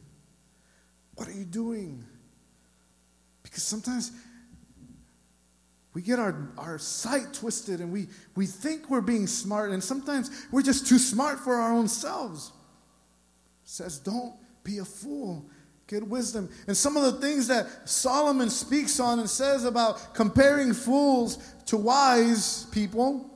What 1.15 1.27
are 1.27 1.33
you 1.33 1.45
doing? 1.45 2.05
Because 3.61 3.67
sometimes 3.67 4.11
we 5.93 6.01
get 6.01 6.17
our, 6.17 6.49
our 6.57 6.79
sight 6.79 7.31
twisted 7.33 7.79
and 7.79 7.91
we, 7.91 8.07
we 8.35 8.47
think 8.47 8.89
we're 8.89 9.01
being 9.01 9.27
smart, 9.27 9.69
and 9.71 9.83
sometimes 9.83 10.47
we're 10.51 10.63
just 10.63 10.87
too 10.87 10.97
smart 10.97 11.39
for 11.39 11.55
our 11.55 11.71
own 11.71 11.87
selves. 11.87 12.47
It 13.63 13.69
says, 13.69 13.99
don't 13.99 14.33
be 14.63 14.79
a 14.79 14.85
fool. 14.85 15.45
Get 15.85 16.07
wisdom. 16.07 16.49
And 16.67 16.75
some 16.75 16.97
of 16.97 17.03
the 17.03 17.21
things 17.21 17.47
that 17.49 17.87
Solomon 17.87 18.49
speaks 18.49 18.99
on 18.99 19.19
and 19.19 19.29
says 19.29 19.65
about 19.65 20.15
comparing 20.15 20.73
fools 20.73 21.37
to 21.67 21.77
wise 21.77 22.65
people. 22.71 23.29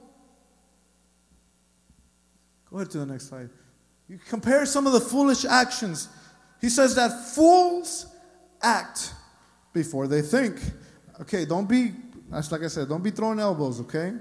Go 2.72 2.78
ahead 2.78 2.90
to 2.92 3.00
the 3.00 3.06
next 3.06 3.28
slide. 3.28 3.50
You 4.08 4.20
compare 4.30 4.66
some 4.66 4.88
of 4.88 4.94
the 4.94 5.02
foolish 5.02 5.46
actions. 5.46 6.08
He 6.62 6.70
says 6.70 6.96
that 6.96 7.10
fools 7.36 8.08
act 8.62 9.14
before 9.76 10.08
they 10.08 10.24
think. 10.24 10.60
Okay, 11.22 11.46
don't 11.46 11.70
be, 11.70 11.92
like 12.32 12.64
I 12.64 12.68
said, 12.68 12.90
don't 12.90 13.04
be 13.04 13.12
throwing 13.12 13.40
elbows, 13.40 13.82
okay? 13.82 14.14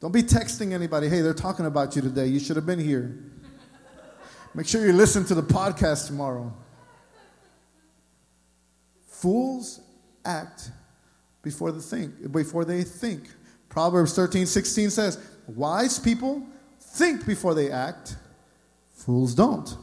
Don't 0.00 0.12
be 0.12 0.22
texting 0.22 0.72
anybody, 0.72 1.08
hey, 1.08 1.22
they're 1.22 1.34
talking 1.34 1.66
about 1.66 1.96
you 1.96 2.02
today. 2.02 2.26
You 2.26 2.38
should 2.38 2.56
have 2.56 2.66
been 2.66 2.78
here. 2.78 3.18
Make 4.54 4.68
sure 4.68 4.86
you 4.86 4.92
listen 4.92 5.24
to 5.24 5.34
the 5.34 5.42
podcast 5.42 6.06
tomorrow. 6.06 6.52
Fools 9.08 9.80
act 10.24 10.70
before 11.42 11.72
they 11.72 11.80
think, 11.80 12.30
before 12.30 12.64
they 12.64 12.84
think. 12.84 13.22
Proverbs 13.70 14.14
13, 14.14 14.44
16 14.44 14.90
says, 14.90 15.18
Wise 15.46 15.98
people 15.98 16.46
think 16.78 17.24
before 17.24 17.54
they 17.54 17.70
act, 17.70 18.16
fools 18.92 19.34
don't. 19.34 19.74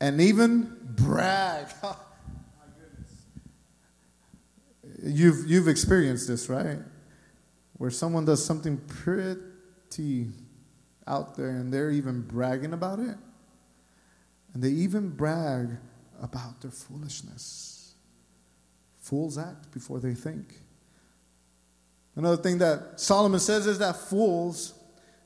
And 0.00 0.20
even 0.20 0.76
brag. 0.96 1.66
You've, 5.06 5.46
you've 5.46 5.68
experienced 5.68 6.28
this, 6.28 6.48
right? 6.48 6.78
Where 7.76 7.90
someone 7.90 8.24
does 8.24 8.44
something 8.44 8.78
pretty 8.78 10.28
out 11.06 11.36
there 11.36 11.50
and 11.50 11.72
they're 11.72 11.90
even 11.90 12.22
bragging 12.22 12.72
about 12.72 12.98
it. 13.00 13.16
And 14.54 14.62
they 14.62 14.70
even 14.70 15.10
brag 15.10 15.70
about 16.22 16.62
their 16.62 16.70
foolishness. 16.70 17.94
Fools 19.00 19.36
act 19.36 19.70
before 19.72 20.00
they 20.00 20.14
think. 20.14 20.54
Another 22.16 22.36
thing 22.36 22.58
that 22.58 22.98
Solomon 22.98 23.40
says 23.40 23.66
is 23.66 23.78
that 23.80 23.96
fools 23.96 24.72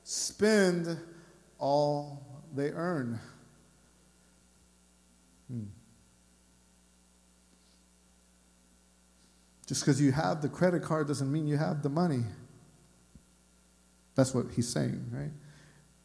spend 0.02 0.98
all 1.58 2.26
they 2.54 2.70
earn. 2.70 3.20
Hmm. 5.48 5.64
Just 9.68 9.82
because 9.82 10.00
you 10.00 10.12
have 10.12 10.40
the 10.40 10.48
credit 10.48 10.82
card 10.82 11.08
doesn't 11.08 11.30
mean 11.30 11.46
you 11.46 11.58
have 11.58 11.82
the 11.82 11.90
money. 11.90 12.24
That's 14.14 14.34
what 14.34 14.46
he's 14.56 14.66
saying, 14.66 15.10
right? 15.12 15.30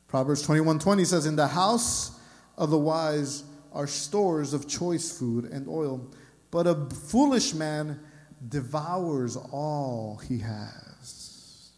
Proverbs 0.09 0.43
21:20 0.43 1.05
says, 1.05 1.25
"In 1.25 1.37
the 1.37 1.47
house 1.47 2.11
of 2.57 2.69
the 2.69 2.77
wise 2.77 3.43
are 3.71 3.87
stores 3.87 4.53
of 4.53 4.67
choice 4.67 5.11
food 5.11 5.45
and 5.45 5.69
oil, 5.69 6.11
but 6.51 6.67
a 6.67 6.89
foolish 6.89 7.53
man 7.53 8.01
devours 8.45 9.37
all 9.37 10.17
he 10.17 10.39
has." 10.39 11.69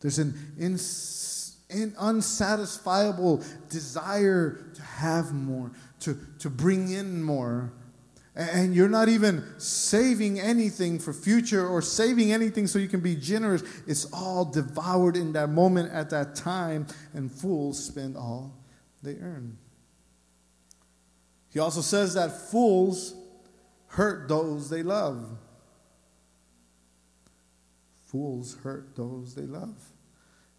There's 0.00 0.18
an 0.18 0.54
ins- 0.58 1.58
unsatisfiable 1.68 3.44
desire 3.68 4.64
to 4.74 4.82
have 4.82 5.34
more, 5.34 5.72
to, 6.00 6.18
to 6.38 6.48
bring 6.48 6.90
in 6.90 7.22
more 7.22 7.70
and 8.34 8.74
you're 8.74 8.88
not 8.88 9.08
even 9.08 9.44
saving 9.58 10.38
anything 10.38 10.98
for 10.98 11.12
future 11.12 11.66
or 11.66 11.82
saving 11.82 12.32
anything 12.32 12.66
so 12.66 12.78
you 12.78 12.88
can 12.88 13.00
be 13.00 13.16
generous. 13.16 13.62
It's 13.86 14.04
all 14.12 14.44
devoured 14.44 15.16
in 15.16 15.32
that 15.32 15.48
moment 15.50 15.92
at 15.92 16.10
that 16.10 16.34
time, 16.36 16.86
and 17.14 17.30
fools 17.30 17.84
spend 17.84 18.16
all 18.16 18.54
they 19.02 19.16
earn. 19.16 19.56
He 21.50 21.58
also 21.58 21.80
says 21.80 22.14
that 22.14 22.50
fools 22.50 23.14
hurt 23.88 24.28
those 24.28 24.70
they 24.70 24.82
love. 24.82 25.26
Fools 28.06 28.56
hurt 28.62 28.94
those 28.94 29.34
they 29.34 29.42
love. 29.42 29.74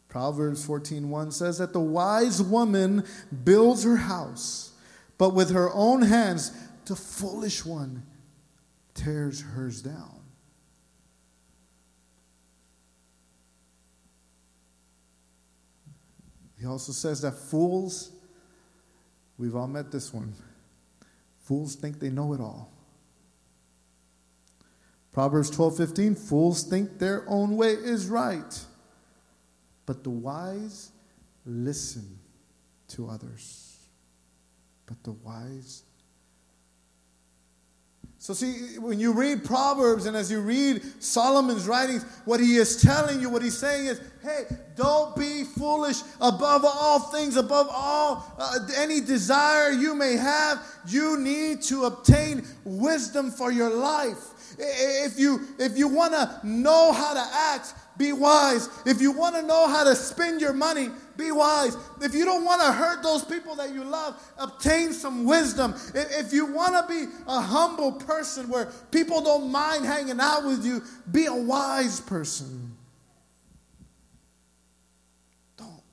Proverbs 0.07 0.65
14:1 0.65 1.31
says 1.31 1.59
that 1.59 1.71
the 1.71 1.79
wise 1.79 2.41
woman 2.41 3.05
builds 3.43 3.83
her 3.83 3.97
house, 3.97 4.71
but 5.17 5.35
with 5.35 5.51
her 5.51 5.71
own 5.73 6.01
hands 6.01 6.51
the 6.89 6.95
foolish 6.95 7.63
one 7.63 8.03
tears 8.95 9.41
hers 9.41 9.81
down. 9.81 10.19
He 16.59 16.65
also 16.65 16.91
says 16.91 17.21
that 17.21 17.33
fools, 17.33 18.11
we've 19.37 19.55
all 19.55 19.67
met 19.67 19.91
this 19.91 20.13
one, 20.13 20.33
fools 21.43 21.75
think 21.75 21.99
they 21.99 22.09
know 22.09 22.33
it 22.33 22.41
all. 22.41 22.71
Proverbs 25.13 25.49
12 25.51 25.77
15, 25.77 26.15
fools 26.15 26.63
think 26.63 26.97
their 26.97 27.23
own 27.27 27.55
way 27.55 27.73
is 27.73 28.07
right, 28.07 28.65
but 29.85 30.03
the 30.03 30.09
wise 30.09 30.91
listen 31.45 32.17
to 32.89 33.07
others. 33.07 33.77
But 34.87 35.03
the 35.03 35.11
wise 35.11 35.83
so, 38.21 38.33
see, 38.33 38.77
when 38.77 38.99
you 38.99 39.13
read 39.13 39.45
Proverbs 39.45 40.05
and 40.05 40.17
as 40.17 40.29
you 40.29 40.41
read 40.41 40.81
Solomon's 41.01 41.69
writings, 41.69 42.03
what 42.25 42.41
he 42.41 42.57
is 42.57 42.81
telling 42.81 43.21
you, 43.21 43.29
what 43.29 43.41
he's 43.41 43.57
saying 43.57 43.85
is, 43.85 44.01
hey, 44.21 44.43
don't 44.75 45.15
be 45.15 45.45
foolish 45.45 46.01
above 46.19 46.65
all 46.65 46.99
things, 46.99 47.37
above 47.37 47.67
all 47.71 48.35
uh, 48.37 48.59
any 48.75 48.99
desire 48.99 49.71
you 49.71 49.95
may 49.95 50.17
have. 50.17 50.61
You 50.85 51.17
need 51.17 51.61
to 51.63 51.85
obtain 51.85 52.45
wisdom 52.65 53.31
for 53.31 53.53
your 53.53 53.69
life. 53.69 54.57
If 54.59 55.17
you, 55.17 55.47
if 55.57 55.77
you 55.77 55.87
want 55.87 56.11
to 56.11 56.41
know 56.43 56.91
how 56.91 57.13
to 57.13 57.25
act, 57.33 57.73
be 57.97 58.11
wise. 58.11 58.67
If 58.85 59.01
you 59.01 59.13
want 59.13 59.35
to 59.37 59.41
know 59.43 59.65
how 59.67 59.85
to 59.85 59.95
spend 59.95 60.41
your 60.41 60.53
money, 60.53 60.89
be 61.19 61.31
wise. 61.31 61.77
If 62.01 62.15
you 62.15 62.25
don't 62.25 62.45
want 62.45 62.61
to 62.61 62.71
hurt 62.71 63.03
those 63.03 63.23
people 63.23 63.55
that 63.55 63.73
you 63.73 63.83
love, 63.83 64.19
obtain 64.37 64.93
some 64.93 65.25
wisdom. 65.25 65.75
If 65.93 66.33
you 66.33 66.45
want 66.47 66.73
to 66.73 66.91
be 66.91 67.11
a 67.27 67.41
humble 67.41 67.91
person 67.91 68.49
where 68.49 68.71
people 68.89 69.21
don't 69.21 69.51
mind 69.51 69.85
hanging 69.85 70.19
out 70.19 70.45
with 70.45 70.65
you, 70.65 70.81
be 71.11 71.25
a 71.25 71.35
wise 71.35 71.99
person. 71.99 72.75
Don't. 75.57 75.83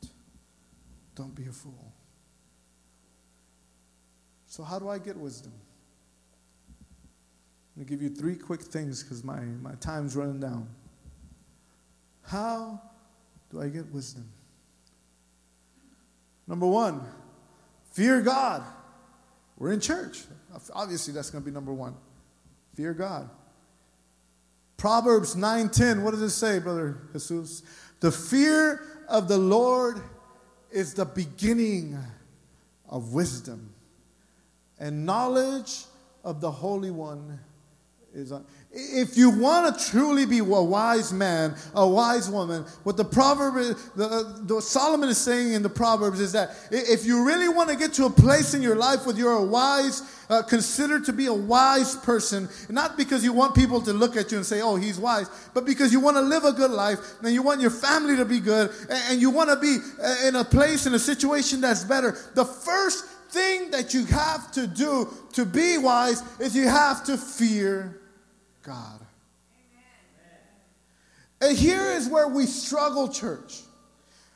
Don't 1.15 1.35
be 1.35 1.47
a 1.47 1.53
fool. 1.53 1.93
So, 4.47 4.63
how 4.63 4.79
do 4.79 4.89
I 4.89 4.99
get 4.99 5.17
wisdom? 5.19 5.53
I'm 7.77 7.85
going 7.85 7.87
to 7.87 7.91
give 7.91 8.01
you 8.01 8.09
three 8.09 8.37
quick 8.37 8.63
things 8.63 9.03
because 9.03 9.23
my, 9.23 9.41
my 9.41 9.75
time's 9.81 10.17
running 10.17 10.41
down. 10.41 10.67
How 12.23 12.81
do 13.51 13.61
I 13.61 13.69
get 13.69 13.93
wisdom? 13.93 14.27
Number 16.47 16.67
one, 16.67 17.01
Fear 17.97 18.21
God. 18.21 18.63
We're 19.57 19.73
in 19.73 19.81
church. 19.81 20.25
Obviously, 20.75 21.15
that's 21.15 21.31
going 21.31 21.43
to 21.43 21.51
be 21.51 21.55
number 21.55 21.73
one. 21.73 21.95
Fear 22.75 22.93
God. 22.93 23.31
Proverbs 24.77 25.35
9:10. 25.35 26.03
What 26.03 26.11
does 26.11 26.21
it 26.21 26.29
say, 26.29 26.59
brother 26.59 26.99
Jesus? 27.15 27.63
The 28.01 28.13
fear 28.13 28.83
of 29.09 29.29
the 29.29 29.39
Lord 29.39 30.03
is 30.71 30.93
the 30.93 31.07
beginning 31.07 31.99
of 32.87 33.15
wisdom, 33.15 33.71
and 34.79 35.07
knowledge 35.07 35.85
of 36.23 36.43
the 36.43 36.51
Holy 36.51 36.91
One 36.91 37.39
is. 38.17 38.33
Un- 38.33 38.45
if 38.73 39.17
you 39.17 39.31
want 39.31 39.79
to 39.79 39.91
truly 39.91 40.27
be 40.27 40.39
a 40.39 40.45
wise 40.45 41.13
man, 41.13 41.55
a 41.75 41.87
wise 41.87 42.29
woman, 42.29 42.65
what 42.83 42.97
the 42.97 43.05
proverb, 43.05 43.77
the, 43.95 44.41
the 44.43 44.61
Solomon 44.61 45.09
is 45.09 45.19
saying 45.19 45.53
in 45.53 45.63
the 45.63 45.69
Proverbs 45.69 46.21
is 46.21 46.33
that 46.33 46.51
if 46.71 47.07
you 47.07 47.25
really 47.25 47.49
want 47.49 47.71
to 47.71 47.77
get 47.77 47.93
to 47.95 48.07
a 48.07 48.11
place 48.11 48.55
in 48.55 48.63
your 48.63 48.77
life 48.77 49.07
where 49.07 49.17
you're 49.17 49.33
a 49.33 49.43
wise, 49.43 50.03
uh, 50.29 50.43
considered 50.43 51.05
to 51.05 51.13
be 51.13 51.27
a 51.27 51.33
wise 51.33 51.97
person, 51.97 52.49
not 52.69 52.97
because 52.97 53.23
you 53.23 53.33
want 53.33 53.55
people 53.55 53.81
to 53.81 53.93
look 53.93 54.17
at 54.17 54.31
you 54.31 54.39
and 54.39 54.47
say, 54.47 54.61
oh, 54.61 54.77
he's 54.77 54.99
wise, 54.99 55.31
but 55.55 55.65
because 55.65 55.93
you 55.93 56.01
want 56.01 56.17
to 56.17 56.23
live 56.23 56.45
a 56.45 56.53
good 56.53 56.71
life 56.71 56.99
and 57.23 57.33
you 57.33 57.43
want 57.43 57.61
your 57.61 57.71
family 57.71 58.17
to 58.17 58.25
be 58.25 58.41
good 58.41 58.71
and, 58.91 59.03
and 59.11 59.21
you 59.21 59.31
want 59.31 59.49
to 59.49 59.57
be 59.57 59.79
uh, 60.03 60.27
in 60.27 60.37
a 60.37 60.45
place, 60.45 60.87
in 60.87 60.95
a 60.95 60.99
situation 60.99 61.61
that's 61.61 61.85
better. 61.85 62.19
The 62.35 62.45
first 62.45 63.07
thing 63.31 63.71
that 63.71 63.95
you 63.95 64.05
have 64.07 64.51
to 64.53 64.67
do 64.67 65.09
to 65.33 65.45
be 65.45 65.79
wise 65.79 66.23
is 66.41 66.57
you 66.57 66.69
have 66.69 67.05
to 67.05 67.17
fear 67.17 68.01
God. 68.67 69.01
And 71.41 71.57
here 71.57 71.93
is 71.93 72.09
where 72.09 72.29
we 72.29 72.47
struggle, 72.47 73.09
church. 73.09 73.61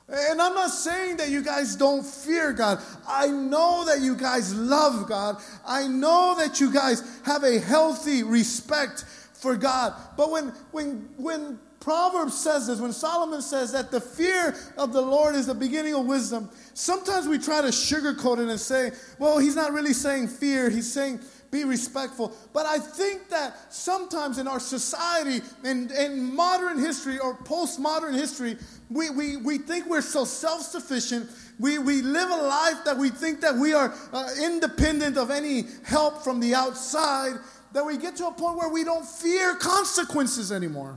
And 0.08 0.40
I'm 0.42 0.54
not 0.54 0.70
saying 0.70 1.18
that 1.18 1.28
you 1.28 1.42
guys 1.42 1.76
don't 1.76 2.04
fear 2.04 2.52
God. 2.52 2.80
I 3.08 3.28
know 3.28 3.84
that 3.86 4.00
you 4.00 4.16
guys 4.16 4.54
love 4.54 5.08
God. 5.08 5.36
I 5.66 5.86
know 5.86 6.34
that 6.38 6.60
you 6.60 6.72
guys 6.72 7.02
have 7.24 7.44
a 7.44 7.58
healthy 7.58 8.22
respect 8.22 9.04
for 9.34 9.56
God. 9.56 9.94
But 10.16 10.30
when 10.30 10.48
when 10.72 11.08
when 11.16 11.58
Proverbs 11.78 12.36
says 12.36 12.66
this, 12.66 12.78
when 12.78 12.92
Solomon 12.92 13.40
says 13.40 13.72
that 13.72 13.90
the 13.90 14.00
fear 14.00 14.54
of 14.76 14.92
the 14.92 15.00
Lord 15.00 15.34
is 15.34 15.46
the 15.46 15.54
beginning 15.54 15.94
of 15.94 16.04
wisdom, 16.04 16.50
sometimes 16.74 17.26
we 17.26 17.38
try 17.38 17.62
to 17.62 17.68
sugarcoat 17.68 18.38
it 18.38 18.50
and 18.50 18.60
say, 18.60 18.90
well, 19.18 19.38
he's 19.38 19.56
not 19.56 19.72
really 19.72 19.94
saying 19.94 20.28
fear, 20.28 20.68
he's 20.68 20.92
saying 20.92 21.20
be 21.50 21.64
respectful. 21.64 22.32
But 22.52 22.66
I 22.66 22.78
think 22.78 23.28
that 23.30 23.72
sometimes 23.72 24.38
in 24.38 24.46
our 24.46 24.60
society, 24.60 25.44
in, 25.64 25.90
in 25.90 26.34
modern 26.34 26.78
history 26.78 27.18
or 27.18 27.36
postmodern 27.36 28.14
history, 28.14 28.56
we, 28.88 29.10
we, 29.10 29.36
we 29.36 29.58
think 29.58 29.86
we're 29.86 30.00
so 30.00 30.24
self 30.24 30.62
sufficient. 30.62 31.28
We, 31.58 31.78
we 31.78 32.02
live 32.02 32.30
a 32.30 32.42
life 32.42 32.84
that 32.84 32.96
we 32.96 33.10
think 33.10 33.40
that 33.40 33.54
we 33.56 33.72
are 33.72 33.92
uh, 34.12 34.30
independent 34.42 35.18
of 35.18 35.30
any 35.30 35.64
help 35.84 36.22
from 36.22 36.40
the 36.40 36.54
outside, 36.54 37.34
that 37.72 37.84
we 37.84 37.98
get 37.98 38.16
to 38.16 38.28
a 38.28 38.32
point 38.32 38.56
where 38.56 38.68
we 38.68 38.84
don't 38.84 39.06
fear 39.06 39.54
consequences 39.56 40.52
anymore. 40.52 40.96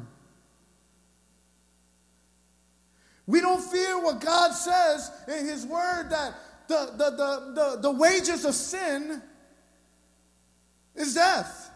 We 3.26 3.42
don't 3.42 3.62
fear 3.62 4.02
what 4.02 4.20
God 4.20 4.52
says 4.52 5.10
in 5.28 5.46
His 5.46 5.66
Word 5.66 6.10
that 6.10 6.34
the, 6.68 6.94
the, 6.98 7.10
the, 7.12 7.54
the, 7.54 7.82
the 7.82 7.92
wages 7.92 8.46
of 8.46 8.54
sin 8.54 9.22
is 10.96 11.14
death. 11.14 11.72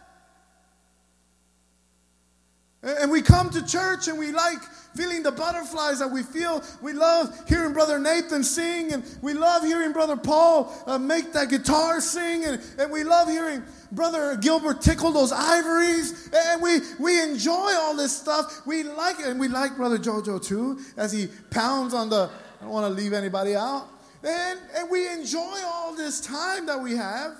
And 2.83 3.11
we 3.11 3.21
come 3.21 3.49
to 3.49 3.65
church 3.65 4.07
and 4.07 4.17
we 4.19 4.31
like 4.31 4.59
feeling 4.95 5.23
the 5.23 5.31
butterflies 5.31 5.99
that 5.99 6.09
we 6.09 6.23
feel. 6.23 6.63
We 6.81 6.93
love 6.93 7.29
hearing 7.47 7.73
Brother 7.73 7.99
Nathan 7.99 8.43
sing, 8.43 8.93
and 8.93 9.03
we 9.21 9.33
love 9.33 9.63
hearing 9.63 9.91
Brother 9.91 10.15
Paul 10.15 10.73
uh, 10.87 10.97
make 10.97 11.33
that 11.33 11.49
guitar 11.49 12.01
sing, 12.01 12.45
and, 12.45 12.61
and 12.79 12.91
we 12.91 13.03
love 13.03 13.27
hearing 13.27 13.63
Brother 13.91 14.37
Gilbert 14.37 14.81
tickle 14.81 15.11
those 15.11 15.31
ivories, 15.31 16.29
and 16.33 16.61
we, 16.61 16.79
we 16.99 17.21
enjoy 17.21 17.53
all 17.53 17.95
this 17.95 18.15
stuff. 18.15 18.65
We 18.65 18.83
like 18.83 19.19
it, 19.19 19.27
and 19.27 19.39
we 19.39 19.47
like 19.47 19.75
Brother 19.75 19.97
Jojo 19.97 20.43
too, 20.43 20.79
as 20.97 21.11
he 21.11 21.27
pounds 21.51 21.93
on 21.93 22.09
the, 22.09 22.29
I 22.59 22.63
don't 22.63 22.71
want 22.71 22.85
to 22.85 23.01
leave 23.01 23.13
anybody 23.13 23.55
out. 23.55 23.87
And, 24.23 24.59
and 24.75 24.89
we 24.89 25.07
enjoy 25.09 25.59
all 25.65 25.95
this 25.95 26.21
time 26.21 26.65
that 26.65 26.81
we 26.81 26.95
have. 26.95 27.33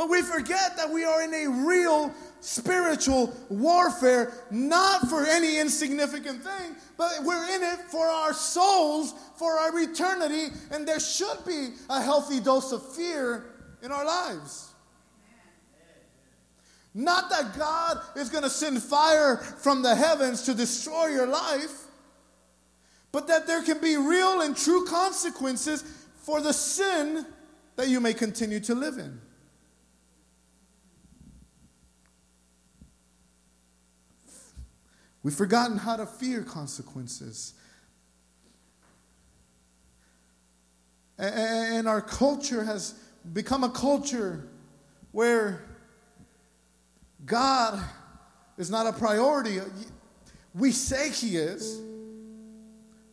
But 0.00 0.08
we 0.08 0.22
forget 0.22 0.78
that 0.78 0.90
we 0.90 1.04
are 1.04 1.20
in 1.20 1.34
a 1.34 1.46
real 1.46 2.14
spiritual 2.40 3.36
warfare, 3.50 4.32
not 4.50 5.10
for 5.10 5.26
any 5.26 5.58
insignificant 5.58 6.42
thing, 6.42 6.74
but 6.96 7.18
we're 7.22 7.54
in 7.54 7.62
it 7.62 7.80
for 7.90 8.06
our 8.06 8.32
souls, 8.32 9.12
for 9.36 9.58
our 9.58 9.78
eternity, 9.78 10.56
and 10.70 10.88
there 10.88 11.00
should 11.00 11.44
be 11.46 11.74
a 11.90 12.00
healthy 12.00 12.40
dose 12.40 12.72
of 12.72 12.94
fear 12.94 13.44
in 13.82 13.92
our 13.92 14.06
lives. 14.06 14.72
Not 16.94 17.28
that 17.28 17.58
God 17.58 18.00
is 18.16 18.30
going 18.30 18.44
to 18.44 18.48
send 18.48 18.82
fire 18.82 19.36
from 19.36 19.82
the 19.82 19.94
heavens 19.94 20.44
to 20.44 20.54
destroy 20.54 21.08
your 21.08 21.26
life, 21.26 21.88
but 23.12 23.26
that 23.26 23.46
there 23.46 23.62
can 23.62 23.82
be 23.82 23.98
real 23.98 24.40
and 24.40 24.56
true 24.56 24.86
consequences 24.86 25.84
for 26.22 26.40
the 26.40 26.54
sin 26.54 27.26
that 27.76 27.88
you 27.88 28.00
may 28.00 28.14
continue 28.14 28.60
to 28.60 28.74
live 28.74 28.96
in. 28.96 29.20
We've 35.22 35.34
forgotten 35.34 35.76
how 35.76 35.96
to 35.96 36.06
fear 36.06 36.42
consequences. 36.42 37.54
And 41.18 41.86
our 41.86 42.00
culture 42.00 42.64
has 42.64 42.94
become 43.32 43.62
a 43.62 43.68
culture 43.68 44.48
where 45.12 45.62
God 47.26 47.82
is 48.56 48.70
not 48.70 48.86
a 48.86 48.92
priority. 48.92 49.58
We 50.54 50.72
say 50.72 51.10
He 51.10 51.36
is. 51.36 51.80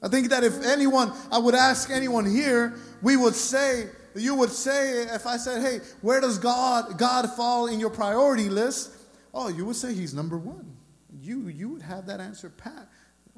I 0.02 0.08
think 0.08 0.30
that 0.30 0.46
if 0.46 0.64
anyone, 0.64 1.12
I 1.32 1.40
would 1.40 1.56
ask 1.56 1.90
anyone 1.90 2.26
here, 2.26 2.76
we 3.02 3.18
would 3.18 3.36
say, 3.36 3.90
you 4.16 4.36
would 4.36 4.52
say, 4.52 5.04
if 5.04 5.28
I 5.28 5.38
said, 5.38 5.62
hey, 5.62 5.80
where 6.02 6.22
does 6.22 6.38
God, 6.38 6.98
God 6.98 7.30
fall 7.32 7.68
in 7.68 7.80
your 7.80 7.90
priority 7.90 8.48
list? 8.48 8.92
Oh, 9.34 9.50
you 9.50 9.66
would 9.66 9.76
say 9.76 9.94
He's 9.94 10.14
number 10.14 10.38
one 10.38 10.77
you 11.22 11.48
you 11.48 11.70
would 11.70 11.82
have 11.82 12.06
that 12.08 12.20
answer 12.20 12.50
pat. 12.50 12.88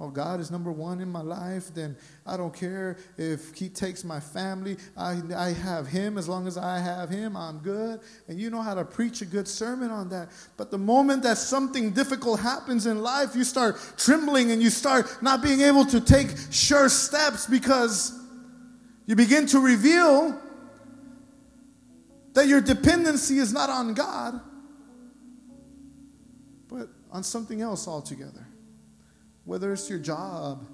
Oh, 0.02 0.10
God 0.10 0.40
is 0.40 0.50
number 0.50 0.72
one 0.72 1.02
in 1.02 1.12
my 1.12 1.22
life, 1.22 1.74
then 1.76 1.98
I 2.26 2.38
don't 2.38 2.54
care 2.54 2.96
if 3.18 3.54
He 3.54 3.68
takes 3.68 4.06
my 4.06 4.22
family. 4.22 4.78
I, 4.96 5.20
I 5.36 5.52
have 5.52 5.88
Him. 5.88 6.18
As 6.18 6.30
long 6.30 6.48
as 6.48 6.58
I 6.58 6.80
have 6.80 7.10
Him, 7.10 7.36
I'm 7.36 7.58
good. 7.58 8.00
And 8.30 8.40
you 8.40 8.50
know 8.50 8.62
how 8.62 8.74
to 8.76 8.86
preach 8.86 9.22
a 9.22 9.26
good 9.26 9.46
sermon 9.46 9.92
on 9.92 10.08
that. 10.10 10.30
But 10.56 10.72
the 10.72 10.78
moment 10.78 11.24
that 11.24 11.38
something 11.38 11.92
difficult 11.92 12.40
happens 12.40 12.86
in 12.86 13.02
life, 13.02 13.36
you 13.36 13.44
start 13.44 13.76
trembling 13.98 14.52
and 14.52 14.64
you 14.64 14.70
start 14.70 15.22
not 15.22 15.42
being 15.44 15.60
able 15.60 15.84
to 15.88 16.00
take 16.00 16.30
sure 16.50 16.88
steps 16.88 17.46
because 17.46 18.18
you 19.06 19.18
begin 19.18 19.48
to 19.48 19.60
reveal 19.60 20.40
that 22.36 22.48
your 22.48 22.62
dependency 22.62 23.38
is 23.40 23.52
not 23.52 23.70
on 23.70 23.94
God, 23.94 24.40
on 27.12 27.24
something 27.24 27.62
else 27.62 27.88
altogether. 27.88 28.46
Whether 29.46 29.74
it's 29.74 29.90
your 29.90 30.00
job, 30.00 30.66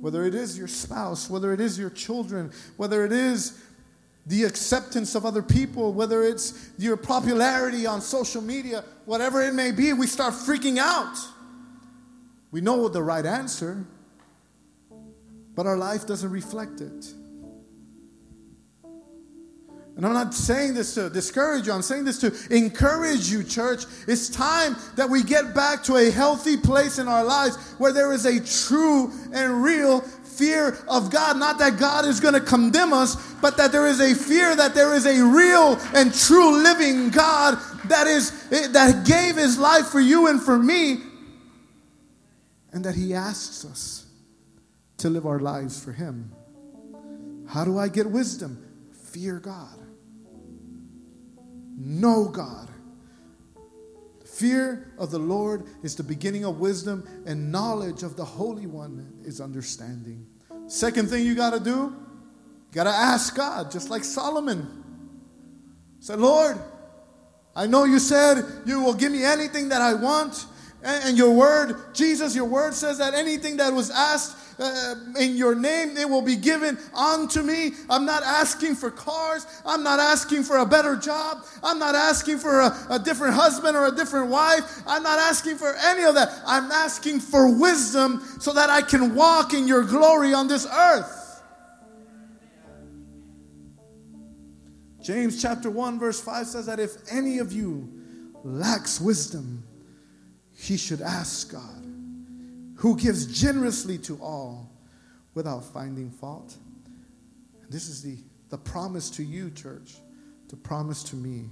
whether 0.00 0.24
it 0.24 0.34
is 0.34 0.58
your 0.58 0.68
spouse, 0.68 1.30
whether 1.30 1.52
it 1.52 1.60
is 1.60 1.78
your 1.78 1.90
children, 1.90 2.50
whether 2.76 3.04
it 3.04 3.12
is 3.12 3.62
the 4.26 4.44
acceptance 4.44 5.14
of 5.14 5.24
other 5.24 5.42
people, 5.42 5.92
whether 5.92 6.22
it's 6.22 6.70
your 6.78 6.96
popularity 6.96 7.86
on 7.86 8.00
social 8.00 8.42
media, 8.42 8.84
whatever 9.04 9.42
it 9.42 9.54
may 9.54 9.70
be, 9.70 9.92
we 9.92 10.06
start 10.06 10.34
freaking 10.34 10.78
out. 10.78 11.16
We 12.50 12.60
know 12.60 12.88
the 12.88 13.02
right 13.02 13.24
answer, 13.24 13.84
but 15.54 15.66
our 15.66 15.76
life 15.76 16.06
doesn't 16.06 16.30
reflect 16.30 16.80
it. 16.80 17.12
And 19.96 20.04
I'm 20.04 20.12
not 20.12 20.34
saying 20.34 20.74
this 20.74 20.92
to 20.94 21.08
discourage 21.08 21.66
you, 21.66 21.72
I'm 21.72 21.80
saying 21.80 22.04
this 22.04 22.18
to 22.18 22.54
encourage 22.54 23.30
you, 23.30 23.42
church. 23.42 23.84
It's 24.06 24.28
time 24.28 24.76
that 24.94 25.08
we 25.08 25.22
get 25.22 25.54
back 25.54 25.82
to 25.84 25.96
a 25.96 26.10
healthy 26.10 26.58
place 26.58 26.98
in 26.98 27.08
our 27.08 27.24
lives 27.24 27.56
where 27.78 27.94
there 27.94 28.12
is 28.12 28.26
a 28.26 28.38
true 28.68 29.10
and 29.32 29.62
real 29.62 30.02
fear 30.02 30.76
of 30.86 31.10
God. 31.10 31.38
Not 31.38 31.58
that 31.60 31.78
God 31.78 32.04
is 32.04 32.20
going 32.20 32.34
to 32.34 32.40
condemn 32.40 32.92
us, 32.92 33.16
but 33.40 33.56
that 33.56 33.72
there 33.72 33.86
is 33.86 34.00
a 34.00 34.14
fear 34.14 34.54
that 34.54 34.74
there 34.74 34.92
is 34.92 35.06
a 35.06 35.24
real 35.24 35.78
and 35.94 36.12
true 36.12 36.62
living 36.62 37.08
God 37.08 37.58
that 37.86 38.06
is 38.06 38.46
eh, 38.52 38.68
that 38.72 39.06
gave 39.06 39.36
his 39.36 39.58
life 39.58 39.86
for 39.86 40.00
you 40.00 40.26
and 40.26 40.42
for 40.42 40.58
me 40.58 40.98
and 42.70 42.84
that 42.84 42.96
he 42.96 43.14
asks 43.14 43.64
us 43.64 44.04
to 44.98 45.08
live 45.08 45.24
our 45.24 45.40
lives 45.40 45.82
for 45.82 45.92
him. 45.92 46.30
How 47.48 47.64
do 47.64 47.78
I 47.78 47.88
get 47.88 48.10
wisdom? 48.10 48.62
Fear 48.92 49.38
God 49.38 49.85
know 51.76 52.24
God. 52.28 52.68
Fear 54.24 54.92
of 54.98 55.10
the 55.10 55.18
Lord 55.18 55.64
is 55.82 55.96
the 55.96 56.02
beginning 56.02 56.44
of 56.44 56.58
wisdom, 56.60 57.06
and 57.26 57.50
knowledge 57.50 58.02
of 58.02 58.16
the 58.16 58.24
Holy 58.24 58.66
One 58.66 59.12
is 59.24 59.40
understanding. 59.40 60.26
Second 60.68 61.08
thing 61.08 61.24
you 61.24 61.34
got 61.34 61.50
to 61.50 61.60
do 61.60 61.70
You 61.70 62.74
got 62.74 62.84
to 62.84 62.90
ask 62.90 63.34
God, 63.34 63.70
just 63.70 63.88
like 63.88 64.04
Solomon. 64.04 64.84
Say, 66.00 66.16
Lord, 66.16 66.58
I 67.54 67.66
know 67.66 67.84
you 67.84 67.98
said 67.98 68.44
you 68.66 68.82
will 68.82 68.94
give 68.94 69.10
me 69.10 69.24
anything 69.24 69.70
that 69.70 69.80
I 69.80 69.94
want. 69.94 70.46
And 70.82 71.16
your 71.16 71.32
word, 71.32 71.94
Jesus, 71.94 72.36
your 72.36 72.44
word 72.44 72.74
says 72.74 72.98
that 72.98 73.14
anything 73.14 73.56
that 73.56 73.72
was 73.72 73.90
asked 73.90 74.36
uh, 74.58 74.94
in 75.18 75.36
your 75.36 75.54
name, 75.54 75.96
it 75.96 76.08
will 76.08 76.22
be 76.22 76.36
given 76.36 76.78
unto 76.94 77.42
me. 77.42 77.72
I'm 77.90 78.06
not 78.06 78.22
asking 78.22 78.74
for 78.76 78.90
cars. 78.90 79.46
I'm 79.66 79.82
not 79.82 79.98
asking 79.98 80.44
for 80.44 80.58
a 80.58 80.66
better 80.66 80.96
job. 80.96 81.44
I'm 81.62 81.78
not 81.78 81.94
asking 81.94 82.38
for 82.38 82.60
a, 82.60 82.86
a 82.90 82.98
different 82.98 83.34
husband 83.34 83.76
or 83.76 83.86
a 83.86 83.94
different 83.94 84.30
wife. 84.30 84.82
I'm 84.86 85.02
not 85.02 85.18
asking 85.18 85.56
for 85.56 85.74
any 85.74 86.04
of 86.04 86.14
that. 86.14 86.32
I'm 86.46 86.70
asking 86.70 87.20
for 87.20 87.58
wisdom 87.58 88.22
so 88.40 88.52
that 88.52 88.70
I 88.70 88.82
can 88.82 89.14
walk 89.14 89.52
in 89.52 89.68
your 89.68 89.82
glory 89.82 90.32
on 90.32 90.48
this 90.48 90.66
earth. 90.66 91.42
James 95.02 95.40
chapter 95.40 95.70
1, 95.70 95.98
verse 96.00 96.20
5 96.20 96.46
says 96.46 96.66
that 96.66 96.80
if 96.80 96.96
any 97.12 97.38
of 97.38 97.52
you 97.52 97.88
lacks 98.42 99.00
wisdom, 99.00 99.62
he 100.52 100.76
should 100.76 101.00
ask 101.00 101.52
God 101.52 101.85
who 102.76 102.96
gives 102.96 103.26
generously 103.26 103.98
to 103.98 104.18
all 104.22 104.70
without 105.34 105.64
finding 105.64 106.10
fault. 106.10 106.54
This 107.68 107.88
is 107.88 108.02
the, 108.02 108.16
the 108.50 108.58
promise 108.58 109.10
to 109.10 109.22
you, 109.22 109.50
church, 109.50 109.96
the 110.48 110.56
promise 110.56 111.02
to 111.04 111.16
me. 111.16 111.46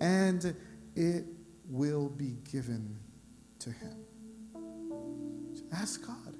And 0.00 0.54
it 0.96 1.24
will 1.68 2.08
be 2.08 2.36
given 2.50 2.96
to 3.60 3.70
him. 3.70 3.96
Ask 5.72 6.06
God. 6.06 6.34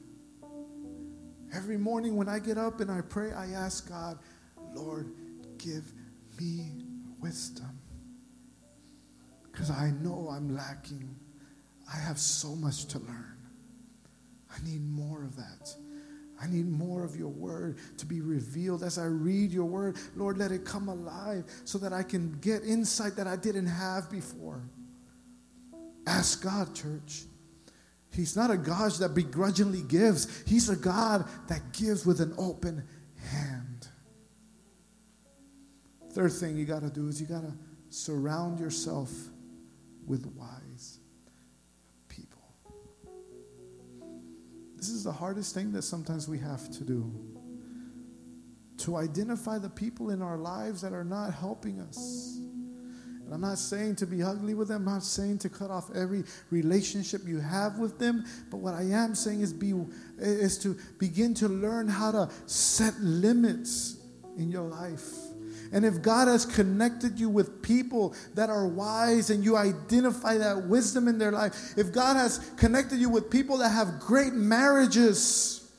Every 1.55 1.77
morning 1.77 2.17
when 2.17 2.29
I 2.29 2.39
get 2.39 2.59
up 2.59 2.81
and 2.81 2.91
I 2.91 3.01
pray, 3.01 3.33
I 3.33 3.47
ask 3.51 3.89
God, 3.89 4.19
Lord, 4.75 5.13
give 5.59 5.85
me 6.41 6.71
wisdom. 7.21 7.79
Because 9.51 9.71
I 9.71 9.91
know 10.03 10.29
I'm 10.33 10.55
lacking. 10.55 11.09
I 11.93 11.97
have 11.99 12.19
so 12.19 12.55
much 12.55 12.87
to 12.87 12.99
learn. 12.99 13.30
I 14.53 14.65
need 14.65 14.83
more 14.83 15.23
of 15.25 15.37
that. 15.37 15.75
I 16.43 16.47
need 16.47 16.67
more 16.67 17.05
of 17.05 17.17
your 17.17 17.29
word 17.29 17.79
to 17.99 18.07
be 18.07 18.23
revealed 18.23 18.83
as 18.83 18.99
I 18.99 19.05
read 19.05 19.53
your 19.53 19.67
word. 19.67 19.99
Lord, 20.17 20.39
let 20.39 20.53
it 20.53 20.65
come 20.65 20.89
alive 20.89 21.45
so 21.65 21.77
that 21.79 21.93
I 21.93 22.03
can 22.03 22.39
get 22.41 22.63
insight 22.65 23.17
that 23.17 23.27
I 23.27 23.37
didn't 23.37 23.67
have 23.67 24.11
before. 24.11 24.63
Ask 26.07 26.43
God, 26.43 26.75
church. 26.75 27.25
He's 28.13 28.37
not 28.37 28.51
a 28.51 28.57
God 28.57 28.93
that 28.93 29.15
begrudgingly 29.15 29.83
gives, 29.83 30.43
He's 30.47 30.69
a 30.69 30.77
God 30.77 31.27
that 31.49 31.73
gives 31.73 32.07
with 32.07 32.21
an 32.21 32.35
open 32.39 32.83
hand. 33.31 33.89
Third 36.13 36.33
thing 36.33 36.57
you 36.57 36.65
got 36.65 36.83
to 36.83 36.91
do 36.91 37.07
is 37.09 37.21
you 37.21 37.27
got 37.27 37.43
to 37.43 37.53
surround 37.91 38.59
yourself 38.59 39.13
with 40.07 40.27
wise. 40.37 41.00
This 44.81 44.89
is 44.89 45.05
the 45.05 45.13
hardest 45.13 45.53
thing 45.53 45.73
that 45.73 45.83
sometimes 45.83 46.27
we 46.27 46.39
have 46.39 46.71
to 46.71 46.85
do. 46.85 47.13
To 48.79 48.97
identify 48.97 49.59
the 49.59 49.69
people 49.69 50.09
in 50.09 50.23
our 50.23 50.39
lives 50.39 50.81
that 50.81 50.95
are 50.95 51.05
not 51.05 51.35
helping 51.35 51.81
us. 51.81 52.39
And 53.27 53.35
I'm 53.35 53.43
not 53.43 53.59
saying 53.59 53.97
to 53.97 54.07
be 54.07 54.23
ugly 54.23 54.55
with 54.55 54.69
them, 54.69 54.89
I'm 54.89 54.95
not 54.95 55.03
saying 55.03 55.37
to 55.41 55.51
cut 55.51 55.71
off 55.71 55.95
every 55.95 56.25
relationship 56.51 57.29
you 57.29 57.41
have 57.41 57.79
with 57.79 57.99
them, 57.99 58.25
but 58.51 58.57
what 58.57 58.73
I 58.73 58.85
am 58.85 59.15
saying 59.15 59.43
is 59.43 59.53
be 59.53 59.75
is 60.19 60.57
to 60.61 60.79
begin 60.99 61.35
to 61.35 61.49
learn 61.49 61.87
how 61.87 62.13
to 62.13 62.31
set 62.47 62.99
limits 63.01 63.99
in 64.39 64.51
your 64.51 64.67
life. 64.67 65.30
And 65.73 65.85
if 65.85 66.03
God 66.03 66.27
has 66.29 66.45
connected 66.45 67.19
you 67.21 67.29
with 67.29 67.63
people 67.63 68.15
that 68.35 68.51
are 68.51 68.67
wise 68.67 69.31
and 69.31 69.45
you 69.45 69.57
identify 69.57 70.37
that 70.39 70.65
wisdom 70.65 71.07
in 71.07 71.19
their 71.19 71.31
life, 71.31 71.75
if 71.77 71.93
God 71.93 72.17
has 72.17 72.51
connected 72.57 72.99
you 72.99 73.09
with 73.09 73.31
people 73.31 73.59
that 73.59 73.71
have 73.71 74.01
great 74.01 74.33
marriages, 74.33 75.71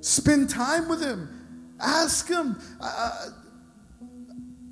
spend 0.00 0.50
time 0.50 0.88
with 0.88 1.00
Him. 1.00 1.28
Ask 1.80 2.28
Him. 2.28 2.60
Uh, 2.80 3.28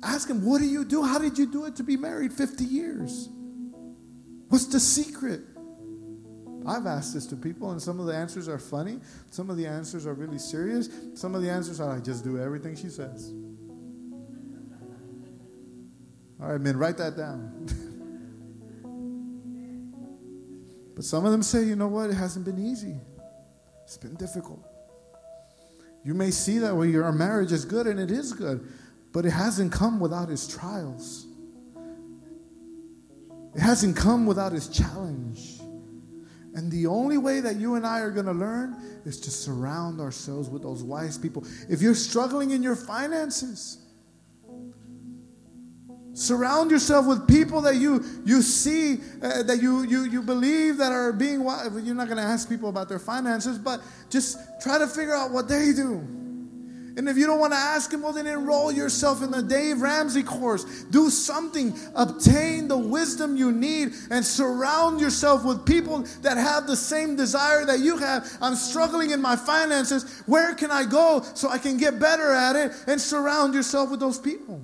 ask 0.03 0.29
Him, 0.29 0.45
what 0.45 0.59
do 0.59 0.65
you 0.65 0.83
do? 0.83 1.03
How 1.03 1.19
did 1.19 1.37
you 1.37 1.49
do 1.49 1.65
it 1.65 1.77
to 1.77 1.83
be 1.83 1.95
married 1.95 2.33
50 2.33 2.65
years? 2.65 3.29
What's 4.49 4.65
the 4.65 4.79
secret? 4.79 5.41
I've 6.67 6.85
asked 6.85 7.13
this 7.13 7.25
to 7.27 7.35
people, 7.37 7.71
and 7.71 7.81
some 7.81 7.99
of 7.99 8.05
the 8.05 8.15
answers 8.15 8.49
are 8.49 8.59
funny. 8.59 8.99
Some 9.31 9.49
of 9.49 9.55
the 9.55 9.65
answers 9.65 10.05
are 10.05 10.13
really 10.13 10.37
serious. 10.37 10.89
Some 11.15 11.33
of 11.33 11.41
the 11.41 11.49
answers 11.49 11.79
are, 11.79 11.95
I 11.95 11.99
just 11.99 12.23
do 12.23 12.37
everything 12.37 12.75
she 12.75 12.89
says. 12.89 13.31
All 16.41 16.51
right, 16.51 16.61
men, 16.61 16.77
write 16.77 16.97
that 16.97 17.17
down. 17.17 17.67
but 20.95 21.03
some 21.03 21.25
of 21.25 21.31
them 21.31 21.43
say, 21.43 21.63
you 21.63 21.75
know 21.75 21.87
what? 21.87 22.09
It 22.09 22.13
hasn't 22.13 22.45
been 22.45 22.59
easy, 22.59 22.95
it's 23.83 23.97
been 23.97 24.15
difficult. 24.15 24.65
You 26.03 26.13
may 26.13 26.31
see 26.31 26.59
that 26.59 26.73
well, 26.73 26.85
your 26.85 27.11
marriage 27.11 27.51
is 27.51 27.65
good, 27.65 27.85
and 27.85 27.99
it 27.99 28.09
is 28.09 28.31
good, 28.31 28.65
but 29.11 29.25
it 29.25 29.31
hasn't 29.31 29.73
come 29.73 29.99
without 29.99 30.29
its 30.29 30.47
trials. 30.47 31.25
It 33.53 33.59
hasn't 33.59 33.97
come 33.97 34.25
without 34.25 34.53
its 34.53 34.67
challenge. 34.67 35.59
And 36.55 36.71
the 36.71 36.87
only 36.87 37.17
way 37.17 37.41
that 37.41 37.57
you 37.57 37.75
and 37.75 37.85
I 37.85 37.99
are 37.99 38.11
going 38.11 38.25
to 38.25 38.31
learn 38.31 38.75
is 39.05 39.19
to 39.21 39.31
surround 39.31 39.99
ourselves 39.99 40.49
with 40.49 40.63
those 40.63 40.83
wise 40.83 41.17
people. 41.17 41.43
If 41.67 41.81
you're 41.81 41.95
struggling 41.95 42.51
in 42.51 42.63
your 42.63 42.75
finances, 42.75 43.77
Surround 46.19 46.69
yourself 46.69 47.05
with 47.05 47.25
people 47.29 47.61
that 47.61 47.77
you 47.77 48.03
you 48.25 48.41
see 48.41 48.99
uh, 49.23 49.41
that 49.43 49.61
you 49.61 49.83
you 49.83 50.03
you 50.03 50.21
believe 50.21 50.75
that 50.75 50.91
are 50.91 51.13
being. 51.13 51.39
You're 51.39 51.95
not 51.95 52.09
going 52.09 52.17
to 52.17 52.23
ask 52.23 52.49
people 52.49 52.67
about 52.67 52.89
their 52.89 52.99
finances, 52.99 53.57
but 53.57 53.81
just 54.09 54.37
try 54.61 54.77
to 54.77 54.85
figure 54.85 55.15
out 55.15 55.31
what 55.31 55.47
they 55.47 55.71
do. 55.71 56.05
And 56.97 57.07
if 57.07 57.15
you 57.15 57.25
don't 57.25 57.39
want 57.39 57.53
to 57.53 57.57
ask 57.57 57.91
them, 57.91 58.01
well, 58.01 58.11
then 58.11 58.27
enroll 58.27 58.69
yourself 58.69 59.23
in 59.23 59.31
the 59.31 59.41
Dave 59.41 59.81
Ramsey 59.81 60.21
course. 60.21 60.83
Do 60.91 61.09
something. 61.09 61.73
Obtain 61.95 62.67
the 62.67 62.77
wisdom 62.77 63.37
you 63.37 63.53
need 63.53 63.93
and 64.11 64.25
surround 64.25 64.99
yourself 64.99 65.45
with 65.45 65.65
people 65.65 65.99
that 66.21 66.35
have 66.35 66.67
the 66.67 66.75
same 66.75 67.15
desire 67.15 67.63
that 67.63 67.79
you 67.79 67.95
have. 67.95 68.29
I'm 68.41 68.55
struggling 68.55 69.11
in 69.11 69.21
my 69.21 69.37
finances. 69.37 70.21
Where 70.25 70.53
can 70.53 70.69
I 70.69 70.83
go 70.83 71.23
so 71.33 71.47
I 71.47 71.59
can 71.59 71.77
get 71.77 71.97
better 71.97 72.33
at 72.33 72.57
it? 72.57 72.73
And 72.87 72.99
surround 72.99 73.53
yourself 73.53 73.89
with 73.89 74.01
those 74.01 74.19
people. 74.19 74.61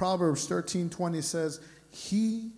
Proverbs 0.00 0.48
13:20 0.48 1.22
says, 1.22 1.60
He 1.90 2.52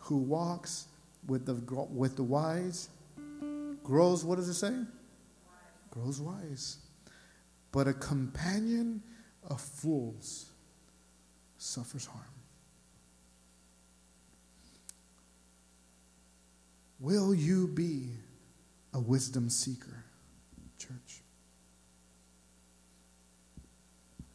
who 0.00 0.16
walks 0.16 0.88
with 1.28 1.46
the, 1.46 1.54
with 1.54 2.16
the 2.16 2.24
wise 2.24 2.88
grows, 3.84 4.24
what 4.24 4.38
does 4.38 4.48
it 4.48 4.54
say? 4.54 4.74
Grows 5.92 6.20
wise. 6.20 6.78
But 7.70 7.86
a 7.86 7.92
companion 7.92 9.04
of 9.48 9.60
fools 9.60 10.46
suffers 11.58 12.06
harm. 12.06 12.24
Will 16.98 17.32
you 17.32 17.68
be 17.68 18.08
a 18.92 18.98
wisdom 18.98 19.48
seeker, 19.48 20.02
church? 20.76 21.20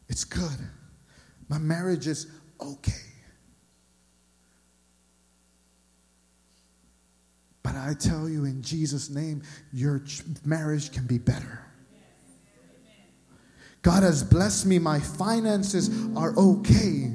It's 0.08 0.24
good. 0.24 0.58
My 1.50 1.58
marriage 1.58 2.08
is 2.08 2.28
okay. 2.60 2.94
But 7.64 7.76
I 7.76 7.96
tell 8.00 8.30
you, 8.30 8.46
in 8.46 8.62
Jesus' 8.62 9.10
name, 9.10 9.42
your 9.74 10.04
marriage 10.46 10.92
can 10.92 11.08
be 11.08 11.18
better. 11.18 11.62
God 13.82 14.04
has 14.04 14.24
blessed 14.24 14.66
me. 14.66 14.80
My 14.80 15.00
finances 15.00 15.90
are 16.16 16.36
okay. 16.38 17.12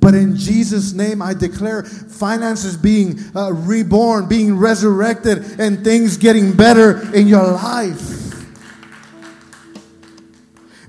But 0.00 0.14
in 0.14 0.36
Jesus' 0.36 0.92
name, 0.92 1.20
I 1.20 1.34
declare 1.34 1.84
finances 1.84 2.76
being 2.76 3.18
uh, 3.36 3.52
reborn, 3.52 4.26
being 4.26 4.56
resurrected, 4.56 5.60
and 5.60 5.84
things 5.84 6.16
getting 6.16 6.56
better 6.56 7.14
in 7.14 7.28
your 7.28 7.46
life. 7.52 8.19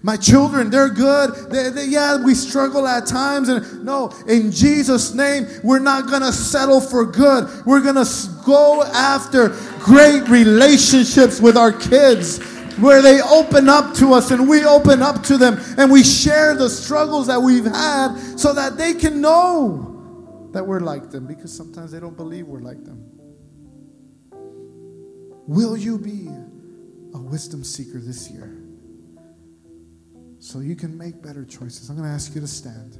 My 0.04 0.18
children, 0.18 0.72
they're 0.72 0.89
good. 0.89 1.52
They, 1.52 1.70
they, 1.70 1.86
yeah, 1.86 2.24
we 2.24 2.34
struggle 2.34 2.88
at 2.88 3.06
times. 3.06 3.49
And 3.49 3.86
no, 3.86 4.12
in 4.28 4.52
Jesus' 4.52 5.14
name, 5.14 5.45
we're 5.64 5.80
not 5.80 6.08
going 6.08 6.24
to 6.24 6.32
settle 6.32 6.82
for 6.82 7.06
good. 7.06 7.66
We're 7.66 7.82
going 7.82 8.04
to 8.04 8.30
go 8.43 8.84
after 8.84 9.49
great 9.80 10.28
relationships 10.28 11.39
with 11.39 11.56
our 11.56 11.72
kids 11.72 12.43
where 12.78 13.04
they 13.04 13.22
open 13.22 13.70
up 13.70 13.93
to 13.95 14.14
us 14.14 14.32
and 14.32 14.49
we 14.49 14.66
open 14.66 15.04
up 15.04 15.22
to 15.24 15.38
them 15.38 15.60
and 15.78 15.91
we 15.91 16.04
share 16.04 16.56
the 16.56 16.70
struggles 16.70 17.28
that 17.28 17.39
we've 17.39 17.66
had 17.66 18.16
so 18.39 18.54
that 18.54 18.78
they 18.78 18.95
can 18.95 19.22
know 19.22 20.49
that 20.52 20.66
we're 20.66 20.80
like 20.80 21.12
them 21.12 21.28
because 21.28 21.56
sometimes 21.56 21.91
they 21.91 21.99
don't 21.99 22.18
believe 22.18 22.47
we're 22.47 22.60
like 22.60 22.84
them. 22.84 23.08
Will 25.47 25.78
you 25.78 25.99
be 25.99 26.28
a 27.14 27.22
wisdom 27.22 27.64
seeker 27.64 27.99
this 27.99 28.32
year 28.32 28.61
so 30.41 30.59
you 30.59 30.75
can 30.75 30.97
make 30.97 31.21
better 31.21 31.45
choices. 31.45 31.87
I'm 31.87 31.95
going 31.95 32.09
to 32.09 32.13
ask 32.13 32.33
you 32.33 32.41
to 32.41 32.47
stand. 32.47 32.97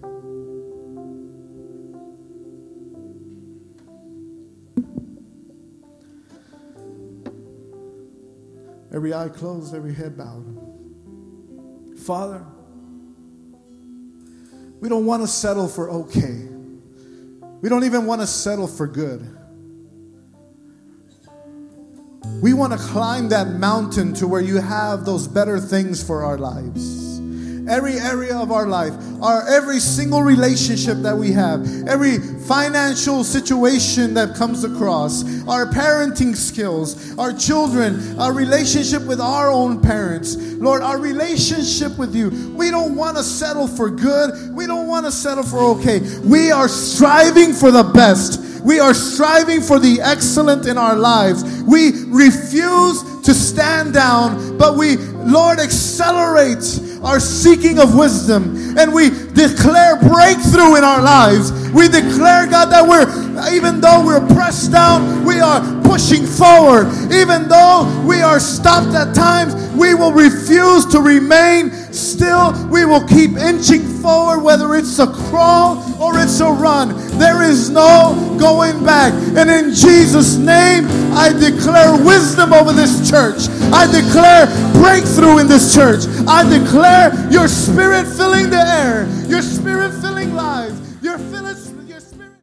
Every 8.93 9.11
eye 9.11 9.29
closed, 9.29 9.73
every 9.73 9.95
head 9.95 10.15
bowed. 10.15 10.45
Father, 12.05 12.45
we 14.79 14.87
don't 14.87 15.07
want 15.07 15.23
to 15.23 15.27
settle 15.27 15.67
for 15.67 15.89
okay. 15.89 16.47
We 17.61 17.69
don't 17.69 17.85
even 17.85 18.05
want 18.05 18.21
to 18.21 18.27
settle 18.27 18.67
for 18.67 18.85
good. 18.85 19.27
We 22.43 22.53
want 22.53 22.73
to 22.73 22.79
climb 22.79 23.29
that 23.29 23.47
mountain 23.47 24.13
to 24.15 24.27
where 24.27 24.41
you 24.41 24.57
have 24.57 25.05
those 25.05 25.27
better 25.27 25.59
things 25.59 26.03
for 26.03 26.23
our 26.23 26.37
lives 26.37 27.11
every 27.72 27.97
area 27.97 28.36
of 28.36 28.51
our 28.51 28.67
life, 28.67 28.93
our 29.22 29.47
every 29.47 29.80
single 29.80 30.22
relationship 30.22 30.97
that 30.97 31.15
we 31.15 31.32
have, 31.32 31.65
every 31.88 32.17
financial 32.17 33.24
situation 33.24 34.13
that 34.13 34.36
comes 34.36 34.65
across, 34.65 35.24
our 35.47 35.65
parenting 35.65 36.36
skills, 36.36 37.17
our 37.17 37.32
children, 37.32 38.19
our 38.19 38.34
relationship 38.34 39.01
with 39.03 39.22
our 39.22 39.49
own 39.49 39.82
parents, 39.82 40.36
Lord, 40.36 40.82
our 40.82 40.99
relationship 40.99 41.97
with 41.97 42.13
you. 42.13 42.53
We 42.55 42.69
don't 42.69 42.95
want 42.95 43.15
to 43.17 43.24
settle 43.24 43.67
for 43.67 43.89
good. 43.89 44.53
We 44.53 44.67
don't 44.67 44.88
want 44.88 45.05
to 45.05 45.11
settle 45.11 45.43
for 45.43 45.59
okay. 45.80 46.01
We 46.19 46.51
are 46.51 46.67
striving 46.67 47.53
for 47.53 47.72
the 47.72 47.84
best. 47.84 48.63
We 48.63 48.80
are 48.80 48.93
striving 48.93 49.61
for 49.61 49.80
the 49.80 50.01
excellent 50.01 50.67
in 50.67 50.78
our 50.78 50.95
lives. 50.95 51.63
We 51.63 52.03
refuse 52.07 53.22
to 53.22 53.34
stand 53.34 53.93
down, 53.93 54.57
but 54.57 54.78
we, 54.78 54.97
Lord, 54.97 55.59
accelerate 55.59 56.61
our 57.04 57.20
seeking 57.20 57.80
of 57.80 57.95
wisdom 57.95 58.78
and 58.78 58.93
we 58.93 59.10
declare 59.34 59.97
breakthrough 59.97 60.76
in 60.76 60.84
our 60.84 61.02
lives. 61.02 61.52
We 61.72 61.88
declare, 61.88 62.47
God, 62.47 62.66
that 62.66 62.88
we're, 62.88 63.08
even 63.56 63.82
though 63.82 64.06
we're 64.06 64.26
pressed 64.34 64.72
down, 64.72 65.26
we 65.26 65.39
are 65.39 65.80
pushing 65.91 66.25
forward. 66.25 66.87
Even 67.11 67.49
though 67.49 67.83
we 68.07 68.21
are 68.21 68.39
stopped 68.39 68.95
at 68.95 69.13
times, 69.13 69.53
we 69.75 69.93
will 69.93 70.13
refuse 70.13 70.85
to 70.85 71.01
remain 71.01 71.69
still. 71.91 72.53
We 72.69 72.85
will 72.85 73.05
keep 73.05 73.31
inching 73.31 73.81
forward, 74.01 74.39
whether 74.39 74.73
it's 74.75 74.99
a 74.99 75.07
crawl 75.07 75.83
or 76.01 76.17
it's 76.17 76.39
a 76.39 76.49
run. 76.49 76.95
There 77.19 77.43
is 77.43 77.69
no 77.69 78.37
going 78.39 78.85
back. 78.85 79.11
And 79.35 79.49
in 79.49 79.73
Jesus' 79.73 80.37
name, 80.37 80.87
I 81.11 81.33
declare 81.33 82.01
wisdom 82.01 82.53
over 82.53 82.71
this 82.71 83.09
church. 83.09 83.49
I 83.73 83.83
declare 83.91 84.47
breakthrough 84.81 85.39
in 85.39 85.47
this 85.47 85.75
church. 85.75 86.05
I 86.25 86.47
declare 86.47 87.11
your 87.29 87.49
spirit 87.49 88.07
filling 88.07 88.49
the 88.49 88.63
air, 88.65 89.09
your 89.27 89.41
spirit 89.41 89.91
filling 89.99 90.35
lives. 90.35 90.80